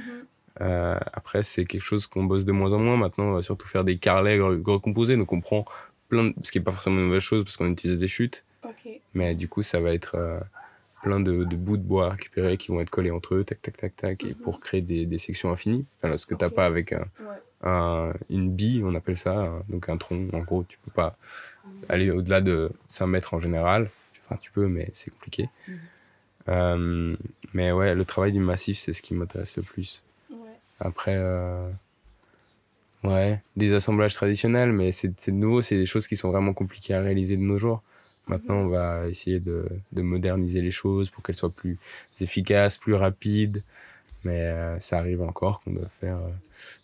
Euh, 0.62 0.98
après, 1.14 1.44
c'est 1.44 1.66
quelque 1.66 1.84
chose 1.84 2.08
qu'on 2.08 2.24
bosse 2.24 2.46
de 2.46 2.52
moins 2.52 2.74
en 2.74 2.80
moins. 2.80 2.98
Maintenant, 2.98 3.26
on 3.26 3.34
va 3.34 3.42
surtout 3.42 3.68
faire 3.68 3.84
des 3.84 3.98
carrelets 3.98 4.40
recomposés. 4.40 5.16
Donc, 5.18 5.32
on 5.34 5.42
prend 5.42 5.66
plein 6.10 6.26
de... 6.26 6.34
Ce 6.44 6.52
qui 6.52 6.58
n'est 6.58 6.64
pas 6.64 6.72
forcément 6.72 6.98
une 6.98 7.06
mauvaise 7.08 7.22
chose 7.22 7.44
parce 7.44 7.58
qu'on 7.58 7.70
utilise 7.72 8.00
des 8.00 8.08
chutes. 8.08 8.44
Mais 9.14 9.34
du 9.36 9.48
coup, 9.48 9.62
ça 9.62 9.80
va 9.80 9.94
être 9.94 10.18
plein 11.02 11.20
de, 11.20 11.44
de 11.44 11.56
bouts 11.56 11.78
de 11.78 11.84
bois 11.84 12.10
récupérés 12.10 12.58
qui 12.58 12.70
vont 12.70 12.82
être 12.82 12.90
collés 12.90 13.12
entre 13.12 13.36
eux, 13.36 13.44
tac, 13.44 13.62
tac, 13.62 13.78
tac, 13.78 13.96
tac, 13.96 14.26
et 14.26 14.30
Mhm. 14.30 14.36
pour 14.36 14.60
créer 14.60 14.82
des, 14.82 15.06
des 15.06 15.18
sections 15.18 15.52
infinies. 15.52 15.86
Alors, 16.04 16.18
ce 16.20 16.26
que 16.26 16.34
tu 16.36 16.44
n'as 16.44 16.48
Ok. 16.50 16.54
pas 16.56 16.66
avec 16.66 16.92
un, 16.94 17.06
Ouais. 17.20 17.36
Un- 17.64 18.14
une 18.30 18.52
bille, 18.52 18.84
on 18.84 18.94
appelle 18.96 19.18
ça, 19.18 19.34
un- 19.38 19.62
donc 19.70 19.90
un 19.90 19.98
tronc. 19.98 20.28
En 20.34 20.40
gros, 20.40 20.64
tu 20.64 20.78
peux 20.86 20.92
pas 20.92 21.18
aller 21.90 22.12
au-delà 22.12 22.42
de 22.42 22.72
5 22.88 23.08
mètres 23.08 23.34
en 23.34 23.40
général. 23.40 23.90
Enfin, 24.26 24.38
tu 24.42 24.52
peux, 24.52 24.68
mais 24.68 24.90
c'est 24.94 25.10
compliqué. 25.12 25.50
Mhm. 25.68 25.78
Euh, 26.50 27.16
mais 27.54 27.72
ouais, 27.72 27.96
le 27.96 28.06
travail 28.06 28.32
du 28.32 28.40
massif, 28.40 28.78
c'est 28.78 28.94
ce 28.94 29.02
qui 29.02 29.14
m'intéresse 29.14 29.58
le 29.58 29.64
plus. 29.64 30.04
Ouais. 30.30 30.38
Après, 30.80 31.16
euh, 31.16 31.70
ouais, 33.04 33.42
des 33.56 33.74
assemblages 33.74 34.14
traditionnels, 34.14 34.72
mais 34.72 34.92
c'est 34.92 35.28
nouveau, 35.30 35.62
c'est 35.62 35.78
des 35.78 35.86
choses 35.86 36.08
qui 36.08 36.16
sont 36.16 36.32
vraiment 36.32 36.54
compliquées 36.54 36.94
à 36.94 37.02
réaliser 37.02 37.38
de 37.38 37.42
nos 37.42 37.58
jours. 37.58 37.84
Maintenant, 38.28 38.56
on 38.56 38.68
va 38.68 39.08
essayer 39.08 39.40
de, 39.40 39.66
de 39.94 40.02
moderniser 40.02 40.62
les 40.62 40.72
choses 40.72 41.10
pour 41.10 41.24
qu'elles 41.24 41.36
soient 41.36 41.50
plus 41.56 41.78
efficaces, 42.20 42.78
plus 42.78 42.94
rapides. 42.94 43.64
Mais 44.28 44.42
euh, 44.42 44.80
ça 44.80 44.98
arrive 45.00 45.22
encore 45.22 45.56
qu'on 45.62 45.72
doit 45.80 45.88
faire 46.04 46.18
euh, 46.18 46.30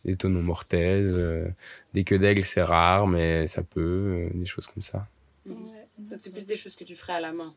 des 0.05 0.15
tonneaux 0.15 0.41
mortaises, 0.41 1.11
euh, 1.11 1.47
des 1.93 2.03
queues 2.03 2.19
d'aigle, 2.19 2.43
c'est 2.45 2.61
rare, 2.63 3.05
mais 3.07 3.47
ça 3.47 3.61
peut, 3.63 4.29
des 4.33 4.45
choses 4.53 4.67
comme 4.67 4.83
ça. 4.91 4.99
Ouais. 5.45 5.55
Donc, 5.97 6.19
c'est 6.21 6.31
plus 6.31 6.45
des 6.45 6.57
choses 6.57 6.75
que 6.75 6.83
tu 6.85 6.95
ferais 6.95 7.13
à 7.13 7.19
la 7.27 7.33
main. 7.33 7.53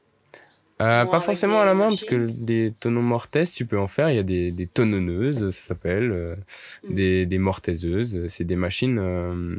Euh, 0.82 1.06
pas 1.06 1.20
forcément 1.20 1.60
à 1.60 1.64
la 1.64 1.72
main, 1.74 1.88
parce 1.88 2.04
que 2.04 2.26
des 2.50 2.74
tonneaux 2.78 3.00
mortaises, 3.14 3.50
tu 3.52 3.64
peux 3.64 3.78
en 3.78 3.86
faire. 3.86 4.10
Il 4.10 4.16
y 4.16 4.18
a 4.18 4.22
des, 4.34 4.50
des 4.52 4.66
tonnonneuses, 4.66 5.48
ça 5.50 5.68
s'appelle, 5.68 6.10
euh, 6.12 6.36
Mm. 6.84 6.94
des, 6.94 7.26
des 7.26 7.38
mortaiseuses. 7.38 8.26
C'est 8.26 8.44
des 8.44 8.56
machines. 8.56 8.98
euh, 8.98 9.56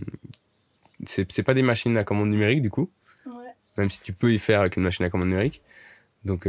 c'est 1.06 1.32
c'est 1.32 1.44
pas 1.44 1.54
des 1.56 1.62
machines 1.72 1.96
à 1.98 2.04
commande 2.04 2.30
numérique, 2.30 2.62
du 2.62 2.70
coup, 2.70 2.90
Ouais. 3.26 3.54
même 3.78 3.90
si 3.90 4.00
tu 4.02 4.14
peux 4.14 4.32
y 4.32 4.40
faire 4.40 4.60
avec 4.62 4.78
une 4.78 4.84
machine 4.84 5.06
à 5.06 5.10
commande 5.10 5.30
numérique. 5.30 5.62
Donc, 6.26 6.46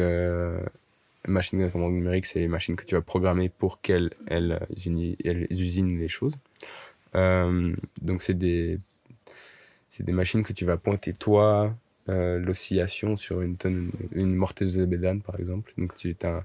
machine 1.26 1.62
à 1.62 1.68
commande 1.68 1.92
numérique, 1.92 2.26
c'est 2.26 2.40
les 2.40 2.48
machines 2.48 2.76
que 2.76 2.84
tu 2.84 2.94
vas 2.94 3.02
programmer 3.02 3.48
pour 3.48 3.80
qu'elles 3.80 4.10
elles, 4.26 4.60
elles 5.24 5.46
usinent 5.50 5.98
les 5.98 6.08
choses. 6.08 6.36
Euh, 7.14 7.74
donc, 8.02 8.22
c'est 8.22 8.34
des, 8.38 8.78
des 10.00 10.12
machines 10.12 10.42
que 10.42 10.52
tu 10.52 10.64
vas 10.64 10.76
pointer 10.76 11.12
toi, 11.12 11.74
euh, 12.08 12.38
l'oscillation 12.38 13.16
sur 13.16 13.42
une 13.42 13.56
tonne, 13.56 13.90
une 14.12 14.34
mortaise 14.34 14.76
de 14.78 14.86
bédane 14.86 15.20
par 15.20 15.38
exemple. 15.38 15.72
Donc 15.76 15.94
tu 15.94 16.16
as, 16.22 16.44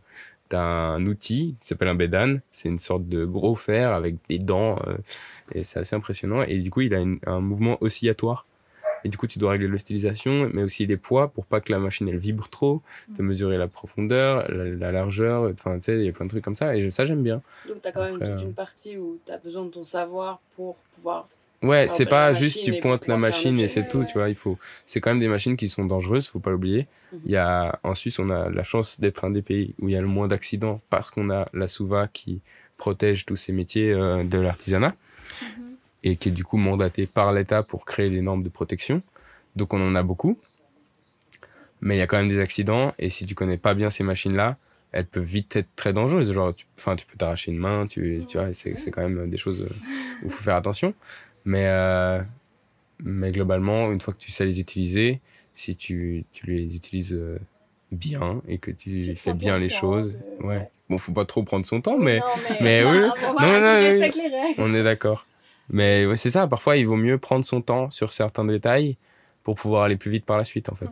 un, 0.51 0.60
un 0.60 1.06
outil 1.06 1.56
qui 1.62 1.68
s'appelle 1.68 1.88
un 1.88 1.96
bédane, 1.96 2.42
c'est 2.51 2.68
une 2.68 2.80
sorte 2.80 3.08
de 3.08 3.25
gros 3.25 3.56
fer 3.56 3.94
avec 3.94 4.15
des 4.27 4.39
dents 4.39 4.77
euh, 4.88 4.98
et 5.53 5.63
c'est 5.63 5.80
assez 5.80 5.96
impressionnant. 5.96 6.44
Et 6.44 6.60
du 6.60 6.70
coup, 6.70 6.82
il 6.82 6.94
a 6.94 7.03
un 7.25 7.39
mouvement 7.39 7.77
oscillatoire. 7.82 8.46
Et 9.04 9.10
du 9.10 9.18
coup, 9.18 9.28
tu 9.28 9.40
dois 9.40 9.52
régler 9.52 9.68
l'hostilisation, 9.68 10.50
mais 10.54 10.64
aussi 10.64 10.86
les 10.86 10.98
poids 10.98 11.28
pour 11.28 11.46
pas 11.46 11.60
que 11.62 11.72
la 11.72 11.80
machine 11.80 12.08
elle 12.08 12.18
vibre 12.18 12.50
trop, 12.50 12.82
de 13.10 13.22
mesurer 13.24 13.58
la 13.58 13.68
profondeur, 13.68 14.50
la, 14.52 14.66
la 14.66 14.92
largeur, 14.92 15.52
enfin 15.54 15.76
tu 15.78 15.84
sais, 15.84 15.96
il 15.98 16.06
y 16.06 16.10
a 16.10 16.14
plein 16.14 16.26
de 16.26 16.30
trucs 16.32 16.44
comme 16.44 16.56
ça. 16.56 16.76
Et 16.76 16.90
ça, 16.92 17.06
j'aime 17.06 17.24
bien. 17.24 17.42
Donc, 17.68 17.82
tu 17.82 17.88
as 17.88 17.92
quand 17.92 18.04
même 18.04 18.16
Après, 18.16 18.30
toute 18.32 18.40
euh, 18.40 18.48
une 18.48 18.54
partie 18.54 18.98
où 18.98 19.20
tu 19.26 19.32
as 19.32 19.38
besoin 19.38 19.66
de 19.66 19.70
ton 19.70 19.84
savoir 19.84 20.40
pour 20.56 20.76
pouvoir. 20.96 21.28
Ouais, 21.62 21.88
c'est 21.88 22.06
pas 22.06 22.34
juste 22.34 22.62
tu 22.62 22.74
pointes 22.82 23.08
la 23.08 23.16
machine 23.16 23.58
et 23.60 23.70
c'est 23.70 23.88
tout, 23.88 24.00
Ouais. 24.00 24.06
tu 24.06 24.14
vois. 24.16 24.28
Il 24.28 24.36
faut, 24.36 24.58
c'est 24.86 25.00
quand 25.00 25.12
même 25.12 25.22
des 25.22 25.30
machines 25.30 25.56
qui 25.56 25.70
sont 25.70 25.86
dangereuses, 25.86 26.28
faut 26.28 26.40
pas 26.40 26.52
l'oublier. 26.52 26.88
Mhm. 27.14 27.20
Il 27.26 27.32
y 27.32 27.38
a 27.38 27.80
en 27.84 27.94
Suisse, 27.94 28.20
on 28.20 28.28
a 28.30 28.50
la 28.50 28.64
chance 28.64 29.00
d'être 29.00 29.24
un 29.24 29.30
des 29.32 29.42
pays 29.42 29.74
où 29.80 29.88
il 29.88 29.94
y 29.94 29.96
a 29.98 30.02
le 30.02 30.08
moins 30.08 30.28
d'accidents 30.28 30.82
parce 30.90 31.10
qu'on 31.10 31.30
a 31.30 31.48
la 31.54 31.70
SUVA 31.70 32.10
qui 32.10 32.42
protège 32.76 33.26
tous 33.26 33.38
ces 33.38 33.54
métiers 33.54 33.94
euh, 33.94 34.26
de 34.26 34.40
l'artisanat 34.40 34.94
et 36.04 36.16
qui 36.18 36.30
est 36.30 36.32
du 36.34 36.44
coup 36.44 36.58
mandaté 36.58 37.08
par 37.08 37.32
l'État 37.32 37.64
pour 37.64 37.86
créer 37.86 38.10
des 38.10 38.22
normes 38.22 38.44
de 38.44 38.50
protection. 38.50 39.02
Donc 39.56 39.74
on 39.74 39.82
en 39.86 39.96
a 39.96 40.04
beaucoup, 40.04 40.38
mais 41.82 41.96
il 41.96 42.00
y 42.00 42.02
a 42.02 42.08
quand 42.08 42.18
même 42.18 42.30
des 42.30 42.40
accidents 42.40 42.94
et 43.00 43.10
si 43.10 43.26
tu 43.26 43.36
connais 43.36 43.58
pas 43.58 43.74
bien 43.74 43.90
ces 43.90 44.04
machines-là, 44.04 44.58
elles 44.92 45.06
peuvent 45.08 45.24
vite 45.24 45.56
être 45.56 45.70
très 45.76 45.92
dangereuses. 45.92 46.32
Genre, 46.32 46.54
tu, 46.56 46.66
enfin, 46.78 46.96
tu 46.96 47.06
peux 47.06 47.18
t'arracher 47.18 47.52
une 47.52 47.58
main, 47.58 47.88
tu, 47.88 48.24
tu 48.28 48.38
vois, 48.38 48.50
et 48.50 48.54
c'est 48.54 48.92
quand 48.92 49.08
même 49.08 49.30
des 49.30 49.38
choses 49.38 49.62
euh, 49.62 49.70
où 50.22 50.26
il 50.26 50.30
faut 50.30 50.44
faire 50.44 50.56
attention. 50.56 50.94
Mais, 51.46 51.66
euh, 51.68 52.22
mais 53.04 53.32
globalement, 53.32 53.92
une 53.92 54.00
fois 54.00 54.14
que 54.14 54.20
tu 54.20 54.32
sais 54.32 54.46
les 54.46 54.60
utiliser, 54.60 55.20
si 55.54 55.76
tu, 55.76 56.26
tu 56.32 56.46
les 56.48 56.76
utilises 56.76 57.14
euh, 57.14 57.40
bien 57.92 58.42
et 58.48 58.60
que 58.60 58.72
tu, 58.72 59.02
Tu 59.02 59.16
fais 59.16 59.34
bien 59.34 59.58
les 59.58 59.70
choses, 59.70 60.20
de- 60.40 60.46
ouais. 60.46 60.70
Bon, 60.90 60.98
faut 60.98 61.12
pas 61.12 61.26
trop 61.26 61.44
prendre 61.44 61.66
son 61.66 61.82
temps, 61.82 61.98
mais 61.98 62.20
Non, 62.20 62.26
mais, 62.60 62.84
oui. 62.86 63.00
bon, 63.00 63.32
voilà, 63.32 63.42
Non, 63.42 63.62
non, 63.62 63.68
tu 63.68 63.74
oui. 63.78 63.84
respectes 63.86 64.16
les 64.16 64.28
règles. 64.28 64.56
on 64.62 64.74
est 64.76 64.84
d'accord. 64.84 65.26
Mais 65.70 66.05
ouais, 66.05 66.15
c'est 66.15 66.29
ça, 66.29 66.48
parfois 66.48 66.77
il 66.77 66.86
vaut 66.86 66.96
mieux 66.96 67.17
prendre 67.17 67.46
son 67.46 67.62
temps 67.62 67.89
sur 67.89 68.12
certains 68.12 68.46
détails 68.46 68.98
pour 69.43 69.55
pouvoir 69.55 69.84
aller 69.84 69.98
plus 69.98 70.12
vite 70.12 70.25
par 70.25 70.38
la 70.38 70.43
suite, 70.43 70.70
en 70.70 70.75
fait. 70.75 70.86
Ouais. 70.86 70.91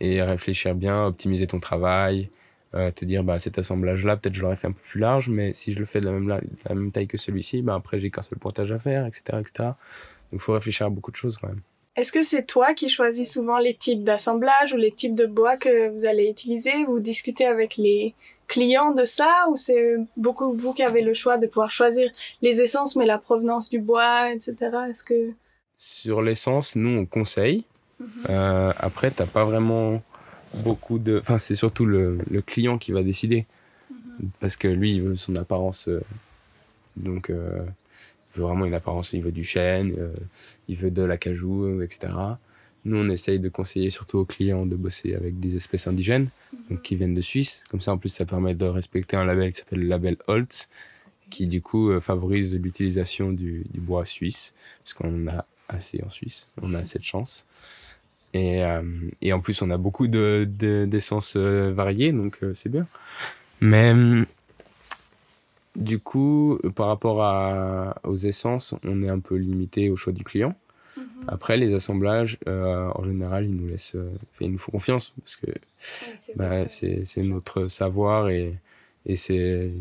Et 0.00 0.22
réfléchir 0.22 0.74
bien, 0.74 1.06
optimiser 1.06 1.46
ton 1.46 1.60
travail, 1.60 2.28
euh, 2.74 2.90
te 2.90 3.04
dire, 3.04 3.24
bah, 3.24 3.38
cet 3.38 3.58
assemblage-là, 3.58 4.16
peut-être 4.16 4.34
je 4.34 4.42
l'aurais 4.42 4.56
fait 4.56 4.66
un 4.66 4.72
peu 4.72 4.82
plus 4.82 5.00
large, 5.00 5.28
mais 5.28 5.52
si 5.52 5.72
je 5.72 5.78
le 5.78 5.84
fais 5.84 6.00
de 6.00 6.06
la 6.06 6.12
même, 6.12 6.28
la, 6.28 6.40
de 6.40 6.48
la 6.68 6.74
même 6.74 6.92
taille 6.92 7.06
que 7.06 7.16
celui-ci, 7.16 7.62
bah, 7.62 7.74
après 7.74 7.98
j'ai 7.98 8.10
qu'un 8.10 8.22
seul 8.22 8.38
pointage 8.38 8.70
à 8.72 8.78
faire, 8.78 9.06
etc. 9.06 9.38
etc. 9.40 9.52
Donc 9.58 9.74
il 10.32 10.40
faut 10.40 10.52
réfléchir 10.52 10.86
à 10.86 10.90
beaucoup 10.90 11.10
de 11.10 11.16
choses 11.16 11.38
quand 11.38 11.48
même. 11.48 11.62
Est-ce 11.96 12.12
que 12.12 12.22
c'est 12.22 12.44
toi 12.44 12.74
qui 12.74 12.90
choisis 12.90 13.32
souvent 13.32 13.58
les 13.58 13.72
types 13.72 14.04
d'assemblage 14.04 14.74
ou 14.74 14.76
les 14.76 14.92
types 14.92 15.14
de 15.14 15.24
bois 15.24 15.56
que 15.56 15.88
vous 15.88 16.04
allez 16.04 16.28
utiliser? 16.28 16.84
Vous 16.84 17.00
discutez 17.00 17.46
avec 17.46 17.78
les 17.78 18.14
clients 18.46 18.92
de 18.92 19.04
ça 19.04 19.46
ou 19.50 19.56
c'est 19.56 19.96
beaucoup 20.16 20.52
vous 20.52 20.72
qui 20.72 20.82
avez 20.82 21.02
le 21.02 21.14
choix 21.14 21.38
de 21.38 21.46
pouvoir 21.46 21.70
choisir 21.70 22.10
les 22.42 22.60
essences 22.60 22.96
mais 22.96 23.06
la 23.06 23.18
provenance 23.18 23.70
du 23.70 23.80
bois, 23.80 24.32
etc. 24.32 24.54
Est-ce 24.90 25.02
que 25.02 25.32
Sur 25.76 26.22
l'essence, 26.22 26.76
nous, 26.76 26.98
on 26.98 27.06
conseille. 27.06 27.64
Euh, 28.28 28.72
après, 28.78 29.10
t'as 29.10 29.26
pas 29.26 29.44
vraiment 29.44 30.02
beaucoup 30.54 30.98
de... 30.98 31.18
Enfin, 31.18 31.38
c'est 31.38 31.54
surtout 31.54 31.86
le, 31.86 32.18
le 32.30 32.42
client 32.42 32.78
qui 32.78 32.92
va 32.92 33.02
décider. 33.02 33.46
Parce 34.40 34.56
que 34.56 34.68
lui, 34.68 34.94
il 34.96 35.02
veut 35.02 35.16
son 35.16 35.36
apparence. 35.36 35.88
euh, 35.88 36.00
donc, 36.96 37.30
euh, 37.30 37.64
il 38.34 38.38
veut 38.40 38.46
vraiment 38.46 38.64
une 38.64 38.74
apparence 38.74 39.12
au 39.12 39.16
niveau 39.16 39.30
du 39.30 39.44
chêne, 39.44 39.94
il 40.68 40.76
veut 40.76 40.90
de 40.90 41.02
l'acajou, 41.02 41.80
etc. 41.80 42.12
Nous, 42.86 42.96
on 42.98 43.08
essaye 43.08 43.40
de 43.40 43.48
conseiller 43.48 43.90
surtout 43.90 44.18
aux 44.18 44.24
clients 44.24 44.64
de 44.64 44.76
bosser 44.76 45.16
avec 45.16 45.40
des 45.40 45.56
espèces 45.56 45.88
indigènes, 45.88 46.28
donc 46.70 46.82
qui 46.82 46.94
viennent 46.94 47.16
de 47.16 47.20
Suisse. 47.20 47.64
Comme 47.68 47.80
ça, 47.80 47.92
en 47.92 47.98
plus, 47.98 48.10
ça 48.10 48.24
permet 48.24 48.54
de 48.54 48.64
respecter 48.64 49.16
un 49.16 49.24
label 49.24 49.50
qui 49.50 49.58
s'appelle 49.58 49.80
le 49.80 49.88
label 49.88 50.16
Holtz, 50.28 50.68
qui 51.28 51.48
du 51.48 51.60
coup 51.60 51.90
euh, 51.90 51.98
favorise 52.00 52.54
l'utilisation 52.54 53.32
du, 53.32 53.66
bois 53.74 54.04
suisse, 54.04 54.54
puisqu'on 54.84 55.26
en 55.26 55.28
a 55.36 55.44
assez 55.68 56.00
en 56.04 56.10
Suisse, 56.10 56.52
on 56.62 56.74
a 56.74 56.84
cette 56.84 57.02
chance. 57.02 57.46
Et, 58.32 58.62
euh, 58.62 58.82
et 59.20 59.32
en 59.32 59.40
plus, 59.40 59.60
on 59.62 59.70
a 59.70 59.78
beaucoup 59.78 60.06
de- 60.06 60.46
de- 60.48 60.84
d'essences 60.86 61.34
euh, 61.36 61.72
variées, 61.72 62.12
donc 62.12 62.38
c'est 62.54 62.68
bien. 62.68 62.86
Mais 63.60 63.94
du 65.74 65.98
coup, 65.98 66.58
par 66.76 66.86
rapport 66.86 67.18
aux 68.04 68.16
essences, 68.16 68.76
on 68.84 69.02
est 69.02 69.08
un 69.08 69.18
peu 69.18 69.34
limité 69.34 69.90
au 69.90 69.96
choix 69.96 70.12
du 70.12 70.22
client. 70.22 70.54
Après, 71.28 71.56
les 71.56 71.74
assemblages, 71.74 72.38
euh, 72.46 72.90
en 72.94 73.04
général, 73.04 73.46
ils 73.46 73.54
nous 73.54 73.66
laissent, 73.68 73.96
euh, 73.96 74.10
ils 74.40 74.52
nous 74.52 74.58
font 74.58 74.72
confiance 74.72 75.10
parce 75.18 75.36
que 75.36 75.46
bah, 76.36 76.68
c'est 76.68 77.22
notre 77.22 77.68
savoir 77.68 78.28
et, 78.28 78.54
et 79.06 79.16
c'est 79.16 79.72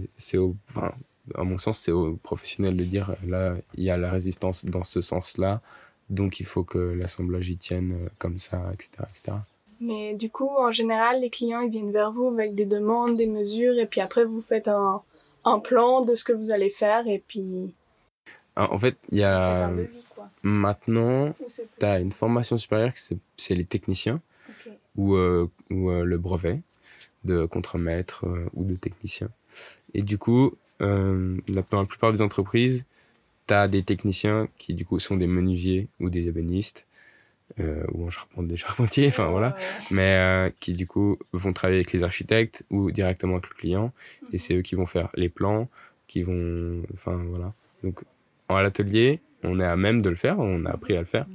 enfin, 0.69 0.91
à 1.33 1.43
mon 1.43 1.57
sens, 1.57 1.79
c'est 1.79 1.91
aux 1.91 2.15
professionnels 2.15 2.77
de 2.77 2.83
dire 2.83 3.15
là, 3.27 3.55
il 3.75 3.83
y 3.83 3.89
a 3.89 3.97
la 3.97 4.11
résistance 4.11 4.65
dans 4.65 4.83
ce 4.83 5.01
sens-là, 5.01 5.61
donc 6.09 6.39
il 6.39 6.45
faut 6.45 6.63
que 6.63 6.77
l'assemblage 6.77 7.49
y 7.49 7.57
tienne 7.57 7.93
euh, 7.93 8.09
comme 8.19 8.39
ça, 8.39 8.71
etc., 8.73 8.89
etc. 9.11 9.37
Mais 9.81 10.15
du 10.15 10.29
coup, 10.29 10.49
en 10.49 10.71
général, 10.71 11.21
les 11.21 11.29
clients 11.29 11.61
ils 11.61 11.69
viennent 11.71 11.91
vers 11.91 12.11
vous 12.11 12.27
avec 12.27 12.55
des 12.55 12.65
demandes, 12.65 13.17
des 13.17 13.27
mesures, 13.27 13.77
et 13.77 13.85
puis 13.85 14.01
après 14.01 14.23
vous 14.23 14.41
faites 14.41 14.67
un, 14.67 15.01
un 15.43 15.59
plan 15.59 16.01
de 16.01 16.15
ce 16.15 16.23
que 16.23 16.33
vous 16.33 16.51
allez 16.51 16.69
faire, 16.69 17.07
et 17.07 17.21
puis 17.27 17.73
Ah, 18.55 18.71
En 18.71 18.79
fait, 18.79 18.95
il 19.11 19.17
y 19.19 19.23
a 19.23 19.69
quoi. 20.41 20.49
maintenant, 20.49 21.33
tu 21.79 21.85
as 21.85 21.99
une 21.99 22.11
formation 22.11 22.57
supérieure, 22.57 22.93
c'est 22.95 23.55
les 23.55 23.65
techniciens 23.65 24.21
ou, 24.95 25.15
euh, 25.15 25.49
ou 25.69 25.89
euh, 25.89 26.03
le 26.05 26.17
brevet 26.17 26.61
de 27.23 27.45
contremaître 27.45 28.25
euh, 28.27 28.45
ou 28.53 28.63
de 28.63 28.75
technicien. 28.75 29.29
Et 29.93 30.01
du 30.03 30.17
coup, 30.17 30.53
euh, 30.81 31.37
la- 31.47 31.63
dans 31.71 31.79
la 31.81 31.85
plupart 31.87 32.11
des 32.13 32.21
entreprises, 32.21 32.85
tu 33.47 33.53
as 33.53 33.67
des 33.67 33.83
techniciens 33.83 34.47
qui 34.57 34.73
du 34.73 34.85
coup 34.85 34.99
sont 34.99 35.17
des 35.17 35.27
menuisiers 35.27 35.87
ou 35.99 36.09
des 36.09 36.27
ébénistes 36.27 36.87
ou 37.93 38.05
en 38.05 38.09
charpente 38.09 38.47
des 38.47 38.57
charpentiers, 38.57 39.07
enfin 39.07 39.27
voilà, 39.29 39.49
Ouais, 39.49 39.63
mais 39.91 40.53
qui 40.59 40.73
du 40.73 40.87
coup 40.87 41.17
vont 41.31 41.53
travailler 41.53 41.77
avec 41.79 41.93
les 41.93 42.03
architectes 42.03 42.65
ou 42.71 42.91
directement 42.91 43.33
avec 43.33 43.49
le 43.49 43.55
client 43.55 43.93
et 44.33 44.37
c'est 44.39 44.55
eux 44.55 44.61
qui 44.63 44.75
vont 44.75 44.87
faire 44.87 45.09
les 45.15 45.29
plans, 45.29 45.69
qui 46.07 46.23
vont, 46.23 46.81
enfin 46.95 47.15
voilà. 47.29 47.53
Donc 47.83 48.03
à 48.49 48.61
l'atelier, 48.63 49.21
on 49.45 49.59
est 49.59 49.65
à 49.65 49.75
même 49.75 50.01
de 50.01 50.09
le 50.09 50.15
faire, 50.15 50.39
on 50.39 50.65
a 50.65 50.71
appris 50.71 50.95
à 50.95 50.99
le 50.99 51.05
faire. 51.05 51.25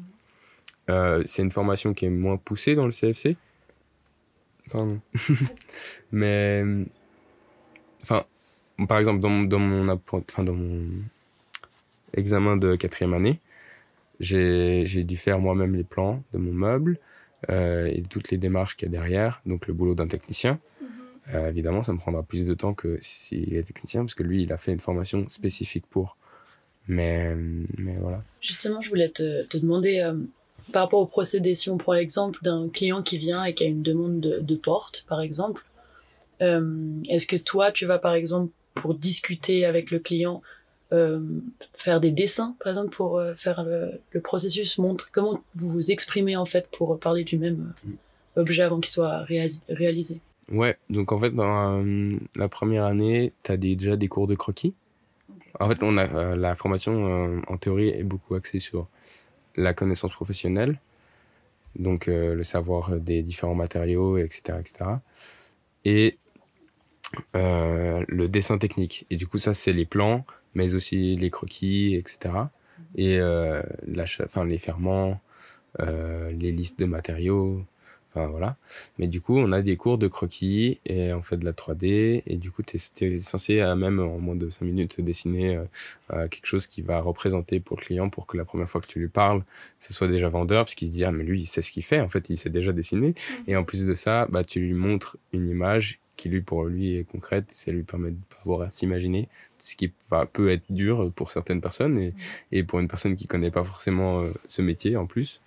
Euh, 0.89 1.23
c'est 1.27 1.43
une 1.43 1.51
formation 1.51 1.95
qui 1.95 2.07
est 2.07 2.11
moins 2.11 2.37
poussée 2.37 2.75
dans 2.75 2.85
le 2.85 2.91
CFC. 2.91 3.37
Pardon. 4.71 5.01
Mais, 6.13 6.65
enfin, 8.03 8.25
par 8.89 8.99
exemple, 8.99 9.21
dans, 9.21 9.29
mon- 9.29 9.45
dans, 9.45 9.59
mon, 9.59 9.85
appren- 9.87 10.25
enfin, 10.31 10.45
dans 10.45 10.55
mon 10.55 10.87
examen 12.15 12.57
de 12.57 12.77
quatrième 12.77 13.15
année, 13.15 13.41
j'ai 14.19 14.85
dû 15.05 15.17
faire 15.17 15.39
moi-même 15.39 15.75
les 15.77 15.85
plans 15.85 16.23
de 16.33 16.39
mon 16.39 16.53
meuble 16.53 16.99
euh, 17.49 17.87
et 17.87 18.03
toutes 18.03 18.31
les 18.31 18.37
démarches 18.39 18.77
qu'il 18.77 18.87
y 18.87 18.89
a 18.89 18.93
derrière, 19.01 19.41
donc 19.47 19.67
le 19.67 19.75
boulot 19.75 19.95
d'un 19.95 20.09
technicien. 20.09 20.59
Euh, 21.35 21.49
évidemment, 21.49 21.83
ça 21.83 21.93
me 21.93 21.99
prendra 21.99 22.23
plus 22.23 22.47
de 22.47 22.55
temps 22.55 22.75
que 22.75 22.99
s'il 23.01 23.55
est 23.55 23.63
technicien, 23.63 24.03
parce 24.03 24.15
que 24.15 24.23
lui, 24.25 24.43
il 24.43 24.53
a 24.53 24.57
fait 24.57 24.73
une 24.73 24.81
formation 24.81 25.29
spécifique 25.29 25.85
pour. 25.89 26.17
Mais, 26.91 27.35
mais 27.79 27.97
voilà. 28.01 28.23
Justement, 28.41 28.81
je 28.83 28.89
voulais 28.89 29.09
te, 29.09 29.45
te 29.45 29.57
demander, 29.57 30.01
euh, 30.01 30.15
par 30.73 30.83
rapport 30.83 31.01
au 31.01 31.07
procédé, 31.07 31.55
si 31.55 31.71
on 31.71 31.79
prend 31.79 31.93
l'exemple 31.93 32.41
d'un 32.43 32.69
client 32.69 33.03
qui 33.03 33.17
vient 33.17 33.45
et 33.45 33.55
qui 33.55 33.65
a 33.65 33.67
une 33.67 33.83
demande 33.83 34.21
de, 34.21 34.41
de 34.41 34.57
porte, 34.57 35.05
par 35.09 35.21
exemple, 35.21 35.65
euh, 36.43 37.01
est-ce 37.09 37.27
que 37.27 37.37
toi, 37.37 37.71
tu 37.71 37.87
vas, 37.87 37.99
par 37.99 38.15
exemple, 38.15 38.53
pour 38.75 38.95
discuter 38.95 39.65
avec 39.65 39.91
le 39.91 40.01
client, 40.01 40.43
euh, 40.93 41.21
faire 41.75 42.01
des 42.01 42.11
dessins, 42.11 42.57
par 42.59 42.73
exemple, 42.73 42.91
pour 42.97 43.23
faire 43.37 43.63
le, 43.63 44.01
le 44.11 44.21
processus 44.21 44.79
montre? 44.79 45.11
Comment 45.13 45.41
vous 45.55 45.71
vous 45.71 45.91
exprimez, 45.93 46.37
en 46.37 46.47
fait, 46.47 46.67
pour 46.73 46.99
parler 46.99 47.23
du 47.23 47.39
même 47.39 47.73
objet 48.37 48.63
avant 48.63 48.81
qu'il 48.81 48.91
soit 48.91 49.25
réalisé? 49.69 50.21
Ouais, 50.51 50.77
donc 50.89 51.13
en 51.13 51.19
fait, 51.19 51.31
dans 51.31 51.85
euh, 51.85 52.11
la 52.35 52.49
première 52.49 52.85
année, 52.85 53.33
tu 53.45 53.53
as 53.53 53.57
déjà 53.57 53.97
des 53.97 54.09
cours 54.09 54.27
de 54.27 54.35
croquis. 54.35 54.75
En 55.61 55.69
fait, 55.69 55.83
on 55.83 55.97
a, 55.99 56.07
euh, 56.09 56.37
la 56.37 56.55
formation, 56.57 57.07
euh, 57.07 57.41
en 57.47 57.57
théorie, 57.59 57.91
est 57.91 58.03
beaucoup 58.03 58.35
axée 58.35 58.59
sur 58.59 58.89
la 59.57 59.75
connaissance 59.75 60.13
professionnelle, 60.13 60.81
donc 61.77 62.09
euh, 62.09 62.35
le 62.35 62.43
savoir 62.45 62.93
des 62.97 63.23
différents 63.23 63.55
matériaux, 63.55 64.17
etc. 64.19 64.59
etc. 64.61 65.01
et 65.85 66.19
le 67.35 68.27
dessin 68.29 68.57
technique. 68.59 69.05
Et 69.11 69.17
du 69.17 69.27
coup, 69.27 69.39
ça, 69.39 69.53
c'est 69.53 69.73
les 69.73 69.85
plans, 69.85 70.25
mais 70.55 70.75
aussi 70.75 71.17
les 71.17 71.31
croquis, 71.31 71.97
etc. 71.97 72.51
Et 72.95 73.19
l'achat- 73.87 74.25
enfin, 74.25 74.45
les 74.45 74.59
ferments, 74.59 75.21
les 75.79 76.53
listes 76.53 76.79
de 76.79 76.85
matériaux, 76.87 77.65
enfin 78.11 78.27
voilà. 78.27 78.57
Mais 78.99 79.07
du 79.07 79.21
coup, 79.21 79.39
on 79.39 79.53
a 79.53 79.63
des 79.63 79.77
cours 79.77 79.99
de 79.99 80.09
croquis 80.09 80.81
et 80.85 81.13
on 81.13 81.23
fait 81.23 81.37
de 81.37 81.45
la 81.45 81.53
3D. 81.53 82.23
Et 82.27 82.37
du 82.37 82.51
coup, 82.51 82.63
tu 82.63 82.77
es, 82.77 83.19
censé, 83.19 83.61
à 83.61 83.75
même 83.77 84.01
en 84.01 84.19
moins 84.19 84.37
de 84.37 84.51
5 84.51 84.65
minutes, 84.65 85.01
dessiner 85.01 85.57
euh, 85.57 85.65
euh, 86.13 86.29
quelque 86.29 86.47
chose 86.47 86.67
qui 86.67 86.83
va 86.83 87.01
représenter 87.01 87.61
pour 87.61 87.77
le 87.79 87.85
client 87.85 88.09
pour 88.11 88.27
que 88.27 88.37
la 88.37 88.45
première 88.45 88.69
fois 88.69 88.81
que 88.81 88.87
tu 88.87 88.99
lui 88.99 89.09
parles, 89.09 89.45
ce 89.79 89.93
soit 89.93 90.09
déjà 90.09 90.29
vendeur, 90.29 90.65
parce 90.65 90.75
qu'il 90.75 90.89
se 90.89 90.93
dit, 90.93 91.05
ah, 91.05 91.13
mais 91.13 91.25
lui, 91.25 91.41
il 91.41 91.47
sait 91.47 91.63
ce 91.63 91.73
qu'il 91.73 91.85
fait. 91.85 92.01
En 92.01 92.09
fait, 92.09 92.29
il 92.31 92.37
sait 92.37 92.51
déjà 92.51 92.73
dessiner. 92.73 93.15
Et 93.47 93.57
en 93.57 93.65
plus 93.65 93.87
de 93.87 93.95
ça, 93.95 94.27
bah, 94.31 94.45
tu 94.45 94.61
lui 94.61 94.75
montres 94.75 95.17
une 95.33 95.49
image 95.49 96.01
qui, 96.17 96.29
lui, 96.29 96.43
pour 96.43 96.65
lui, 96.65 96.97
est 96.97 97.05
concrète. 97.05 97.51
Ça 97.51 97.73
lui 97.73 97.83
permet 97.83 98.11
de 98.11 98.19
pouvoir 98.43 98.71
s'imaginer, 98.71 99.29
ce 99.59 99.77
qui 99.77 99.93
bah, 100.11 100.29
peut 100.31 100.51
être 100.51 100.65
dur 100.71 101.13
pour 101.15 101.31
certaines 101.31 101.61
personnes 101.61 101.99
et, 101.99 102.15
et 102.53 102.63
pour 102.63 102.81
une 102.81 102.89
personne 102.89 103.17
qui 103.17 103.27
connaît 103.27 103.51
pas 103.51 103.65
forcément 103.65 104.21
euh, 104.21 104.31
ce 104.49 104.63
métier 104.63 104.97
en 104.97 105.07
plus. 105.07 105.41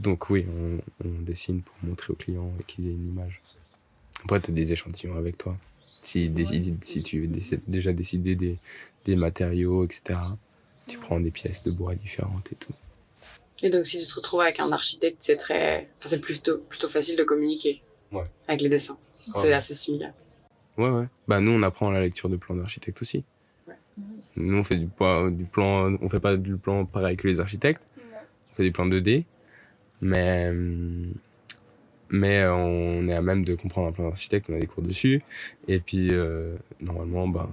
Donc 0.00 0.30
oui, 0.30 0.46
on, 0.48 1.06
on 1.08 1.20
dessine 1.22 1.62
pour 1.62 1.74
montrer 1.82 2.12
au 2.12 2.16
client 2.16 2.50
qu'il 2.66 2.86
y 2.86 2.90
ait 2.90 2.94
une 2.94 3.06
image. 3.06 3.38
Après, 4.24 4.40
tu 4.40 4.50
as 4.50 4.54
des 4.54 4.72
échantillons 4.72 5.16
avec 5.16 5.36
toi. 5.38 5.56
Si, 6.02 6.32
tu 7.04 7.26
décides 7.28 7.60
déjà 7.68 7.92
décidé 7.92 8.34
des, 8.34 8.58
des 9.04 9.16
matériaux, 9.16 9.84
etc., 9.84 10.18
tu 10.86 10.98
prends 10.98 11.20
des 11.20 11.30
pièces 11.30 11.62
de 11.62 11.70
bois 11.70 11.94
différentes 11.94 12.50
et 12.52 12.56
tout. 12.56 12.72
Et 13.62 13.68
donc, 13.68 13.86
si 13.86 13.98
tu 14.00 14.06
te 14.06 14.14
retrouves 14.14 14.40
avec 14.40 14.58
un 14.58 14.72
architecte, 14.72 15.18
c'est 15.20 15.36
très. 15.36 15.90
Enfin, 15.98 16.08
c'est 16.08 16.20
plutôt, 16.20 16.58
plutôt 16.58 16.88
facile 16.88 17.16
de 17.16 17.24
communiquer. 17.24 17.82
Ouais. 18.10 18.24
Avec 18.48 18.62
les 18.62 18.70
dessins. 18.70 18.98
C'est 19.34 19.52
assez 19.52 19.74
similaire. 19.74 20.14
Ouais, 20.78 20.88
ouais. 20.88 21.06
Bah, 21.28 21.40
nous, 21.40 21.52
on 21.52 21.62
apprend 21.62 21.90
la 21.90 22.00
lecture 22.00 22.30
de 22.30 22.36
plans 22.36 22.56
d'architecte 22.56 23.02
aussi. 23.02 23.22
Nous, 24.36 24.56
on 24.56 24.64
fait 24.64 24.78
du, 24.78 24.86
plan- 24.86 25.30
du 25.30 25.44
plan, 25.44 25.94
on 26.00 26.08
fait 26.08 26.20
pas 26.20 26.36
du 26.36 26.56
plan 26.56 26.86
pareil 26.86 27.18
que 27.18 27.28
les 27.28 27.38
architectes. 27.40 27.82
On 28.52 28.54
fait 28.56 28.62
du 28.64 28.72
plan 28.72 28.86
2D. 28.86 29.24
Mais, 30.00 30.48
hum, 30.48 31.12
mais 32.08 32.46
on 32.46 33.06
est 33.08 33.14
à 33.14 33.22
même 33.22 33.44
de 33.44 33.54
comprendre 33.54 33.88
un 33.88 33.92
plan 33.92 34.08
d'architecte, 34.08 34.48
on 34.50 34.54
a 34.54 34.58
des 34.58 34.66
cours 34.66 34.82
dessus. 34.82 35.22
Et 35.68 35.78
puis, 35.80 36.08
euh, 36.12 36.56
normalement, 36.80 37.28
ben, 37.28 37.48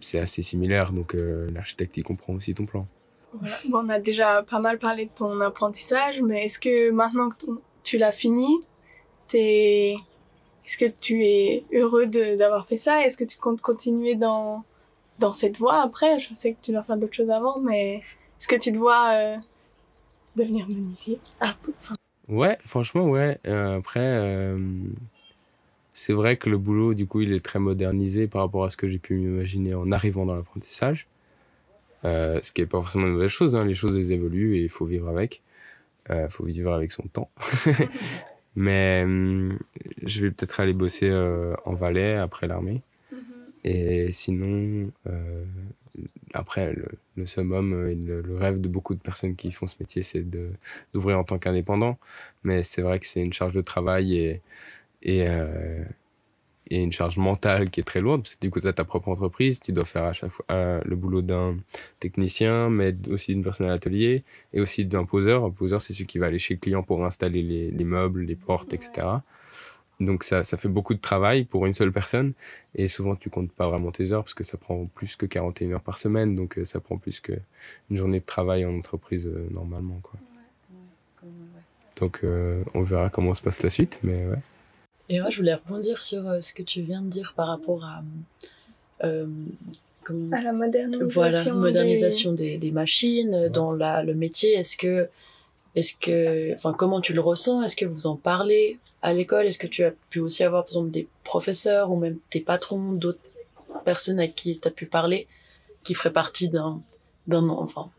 c'est 0.00 0.18
assez 0.18 0.42
similaire. 0.42 0.92
Donc, 0.92 1.14
euh, 1.14 1.48
l'architecte, 1.54 1.96
il 1.96 2.02
comprend 2.02 2.34
aussi 2.34 2.54
ton 2.54 2.66
plan. 2.66 2.86
Voilà. 3.32 3.56
Bon, 3.68 3.84
on 3.84 3.88
a 3.88 3.98
déjà 4.00 4.42
pas 4.42 4.58
mal 4.58 4.78
parlé 4.78 5.06
de 5.06 5.10
ton 5.14 5.40
apprentissage, 5.40 6.20
mais 6.22 6.46
est-ce 6.46 6.58
que 6.58 6.90
maintenant 6.90 7.28
que 7.30 7.46
tu 7.82 7.98
l'as 7.98 8.12
fini, 8.12 8.48
t'es... 9.28 9.96
est-ce 10.66 10.78
que 10.78 10.86
tu 10.86 11.24
es 11.24 11.64
heureux 11.72 12.06
d'avoir 12.06 12.66
fait 12.66 12.78
ça? 12.78 13.04
Est-ce 13.04 13.16
que 13.16 13.24
tu 13.24 13.38
comptes 13.38 13.60
continuer 13.60 14.14
dans, 14.14 14.64
dans 15.18 15.32
cette 15.32 15.56
voie 15.58 15.82
après? 15.82 16.20
Je 16.20 16.34
sais 16.34 16.52
que 16.52 16.58
tu 16.60 16.72
dois 16.72 16.82
faire 16.82 16.96
d'autres 16.96 17.14
choses 17.14 17.30
avant, 17.30 17.60
mais 17.60 17.96
est-ce 17.96 18.48
que 18.48 18.56
tu 18.56 18.72
te 18.72 18.76
vois 18.76 19.10
euh, 19.12 19.36
devenir 20.36 20.68
menuisier 20.68 21.20
Ah, 21.40 21.56
Ouais, 22.28 22.58
franchement, 22.66 23.08
ouais. 23.08 23.38
Euh, 23.46 23.78
après, 23.78 24.00
euh, 24.00 24.58
c'est 25.92 26.12
vrai 26.12 26.36
que 26.36 26.50
le 26.50 26.58
boulot, 26.58 26.92
du 26.94 27.06
coup, 27.06 27.22
il 27.22 27.32
est 27.32 27.44
très 27.44 27.58
modernisé 27.58 28.28
par 28.28 28.42
rapport 28.42 28.64
à 28.64 28.70
ce 28.70 28.76
que 28.76 28.86
j'ai 28.86 28.98
pu 28.98 29.14
m'imaginer 29.14 29.74
en 29.74 29.90
arrivant 29.90 30.26
dans 30.26 30.36
l'apprentissage. 30.36 31.06
Euh, 32.04 32.38
ce 32.42 32.52
qui 32.52 32.60
n'est 32.60 32.66
pas 32.66 32.78
forcément 32.78 33.06
une 33.06 33.14
mauvaise 33.14 33.30
chose. 33.30 33.56
Hein. 33.56 33.64
Les 33.64 33.74
choses, 33.74 33.96
elles 33.96 34.12
évoluent 34.12 34.56
et 34.56 34.62
il 34.62 34.68
faut 34.68 34.84
vivre 34.84 35.08
avec. 35.08 35.42
Il 36.10 36.28
faut 36.30 36.44
vivre 36.44 36.72
avec 36.72 36.90
son 36.90 37.02
temps. 37.02 37.28
Mais 38.56 39.04
je 40.02 40.20
vais 40.20 40.30
peut-être 40.30 40.58
aller 40.58 40.72
bosser 40.72 41.08
euh, 41.10 41.54
en 41.64 41.74
Valais 41.74 42.16
après 42.16 42.48
l'armée. 42.48 42.82
Et 43.62 44.12
sinon, 44.12 44.90
euh, 45.06 45.44
après, 46.34 46.72
le, 46.72 46.86
le 47.16 47.26
summum 47.26 47.88
et 47.88 47.94
le, 47.94 48.36
rêve 48.36 48.60
de 48.60 48.68
beaucoup 48.68 48.94
de 48.94 49.00
personnes 49.00 49.36
qui 49.36 49.52
font 49.52 49.66
ce 49.66 49.76
métier, 49.80 50.02
c'est 50.02 50.24
d'ouvrir 50.94 51.18
en 51.18 51.24
tant 51.24 51.38
qu'indépendant. 51.38 51.98
Mais 52.44 52.62
c'est 52.62 52.82
vrai 52.82 52.98
que 52.98 53.06
c'est 53.06 53.22
une 53.22 53.32
charge 53.32 53.54
de 53.54 53.60
travail 53.60 54.16
et, 54.16 54.42
et, 55.02 55.26
euh, 55.26 55.84
et 56.70 56.82
une 56.82 56.92
charge 56.92 57.18
mentale 57.18 57.70
qui 57.70 57.80
est 57.80 57.84
très 57.84 58.00
lourde, 58.00 58.22
parce 58.22 58.36
que 58.36 58.40
du 58.42 58.50
coup, 58.50 58.60
tu 58.60 58.68
as 58.68 58.72
ta 58.72 58.84
propre 58.84 59.08
entreprise, 59.08 59.60
tu 59.60 59.72
dois 59.72 59.84
faire 59.84 60.04
à 60.04 60.12
chaque 60.12 60.30
fois 60.30 60.46
euh, 60.50 60.80
le 60.84 60.96
boulot 60.96 61.22
d'un 61.22 61.56
technicien, 62.00 62.70
mais 62.70 62.94
aussi 63.10 63.32
d'une 63.34 63.42
personne 63.42 63.66
à 63.66 63.70
l'atelier, 63.70 64.24
et 64.52 64.60
aussi 64.60 64.84
d'un 64.84 65.04
poseur. 65.04 65.44
Un 65.44 65.50
poseur, 65.50 65.80
c'est 65.82 65.92
celui 65.92 66.06
qui 66.06 66.18
va 66.18 66.26
aller 66.26 66.38
chez 66.38 66.54
le 66.54 66.60
client 66.60 66.82
pour 66.82 67.04
installer 67.04 67.42
les 67.42 67.84
meubles, 67.84 68.22
les 68.22 68.36
portes, 68.36 68.72
etc. 68.74 69.20
Donc 70.00 70.22
ça, 70.22 70.44
ça 70.44 70.56
fait 70.56 70.68
beaucoup 70.68 70.94
de 70.94 71.00
travail 71.00 71.44
pour 71.44 71.66
une 71.66 71.74
seule 71.74 71.90
personne, 71.92 72.32
et 72.76 72.86
souvent 72.86 73.16
tu 73.16 73.30
comptes 73.30 73.50
pas 73.50 73.68
vraiment 73.68 73.90
tes 73.90 74.12
heures, 74.12 74.22
parce 74.22 74.34
que 74.34 74.44
ça 74.44 74.56
prend 74.56 74.86
plus 74.94 75.16
que 75.16 75.26
41 75.26 75.72
heures 75.72 75.80
par 75.80 75.98
semaine, 75.98 76.36
donc 76.36 76.56
euh, 76.58 76.64
ça 76.64 76.78
prend 76.80 76.98
plus 76.98 77.20
qu'une 77.20 77.40
journée 77.90 78.20
de 78.20 78.24
travail 78.24 78.64
en 78.64 78.74
entreprise 78.76 79.26
euh, 79.26 79.48
normalement. 79.50 79.98
Quoi. 80.02 80.20
Donc 81.96 82.20
euh, 82.22 82.62
on 82.74 82.82
verra 82.82 83.10
comment 83.10 83.34
se 83.34 83.42
passe 83.42 83.62
la 83.62 83.70
suite, 83.70 83.98
mais 84.04 84.24
ouais. 84.26 84.38
Et 85.08 85.20
moi, 85.20 85.30
je 85.30 85.38
voulais 85.38 85.54
rebondir 85.54 86.00
sur 86.02 86.28
euh, 86.28 86.40
ce 86.42 86.52
que 86.52 86.62
tu 86.62 86.82
viens 86.82 87.02
de 87.02 87.08
dire 87.08 87.32
par 87.34 87.48
rapport 87.48 87.82
à. 87.84 88.04
euh, 89.04 89.26
comment- 90.04 90.36
à 90.36 90.42
la 90.42 90.52
modernisation. 90.52 91.08
voilà, 91.20 91.42
des- 91.44 91.50
modernisation 91.50 92.32
des, 92.34 92.58
des 92.58 92.70
machines 92.70 93.48
dans 93.48 93.72
la, 93.74 94.04
le 94.04 94.14
métier. 94.14 94.52
Est-ce 94.54 94.76
que, 94.76 95.08
est-ce 95.74 95.94
que, 95.94 96.54
enfin, 96.54 96.72
comment 96.72 97.00
tu 97.00 97.12
le 97.12 97.20
ressens? 97.20 97.62
Est-ce 97.62 97.76
que 97.76 97.84
vous 97.84 98.06
en 98.06 98.16
parlez 98.16 98.78
à 99.02 99.12
l'école? 99.12 99.46
Est-ce 99.46 99.58
que 99.58 99.66
tu 99.66 99.84
as 99.84 99.92
pu 100.10 100.18
aussi 100.20 100.42
avoir, 100.44 100.64
par 100.64 100.70
exemple, 100.72 100.90
des 100.90 101.06
professeurs 101.24 101.90
ou 101.90 101.96
même 101.98 102.18
tes 102.30 102.40
patrons, 102.40 102.92
d'autres 102.92 103.20
personnes 103.84 104.18
à 104.20 104.26
qui 104.28 104.58
tu 104.60 104.66
as 104.66 104.70
pu 104.70 104.86
parler, 104.86 105.26
qui 105.84 105.94
feraient 105.94 106.12
partie 106.12 106.48
d'un, 106.48 106.80
d'un, 107.26 107.48
enfin, 107.48 107.90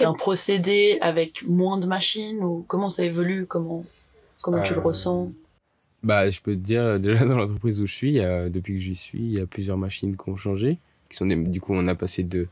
d'un 0.00 0.12
procédé 0.14 0.98
avec 1.00 1.42
moins 1.46 1.78
de 1.78 1.86
machines 1.86 2.42
ou 2.44 2.64
comment 2.68 2.88
ça 2.88 3.04
évolue? 3.04 3.46
Comment, 3.46 3.84
comment 4.42 4.62
tu 4.62 4.74
le 4.74 4.80
Euh, 4.80 4.84
ressens? 4.84 5.32
Bah, 6.02 6.28
je 6.28 6.40
peux 6.42 6.52
te 6.54 6.60
dire, 6.60 6.82
euh, 6.82 6.98
déjà 6.98 7.24
dans 7.24 7.36
l'entreprise 7.36 7.80
où 7.80 7.86
je 7.86 7.94
suis, 7.94 8.08
il 8.10 8.16
y 8.16 8.20
a- 8.20 8.48
depuis 8.50 8.74
que 8.74 8.80
j'y 8.80 8.94
suis, 8.94 9.18
il 9.18 9.32
y 9.32 9.40
a 9.40 9.46
plusieurs 9.46 9.78
machines 9.78 10.16
qui 10.16 10.28
ont 10.28 10.36
changé. 10.36 10.78
Qui 11.08 11.16
sont 11.16 11.26
des- 11.26 11.36
du 11.36 11.60
coup, 11.60 11.74
on 11.74 11.86
a 11.86 11.94
passé 11.94 12.22
de, 12.22 12.46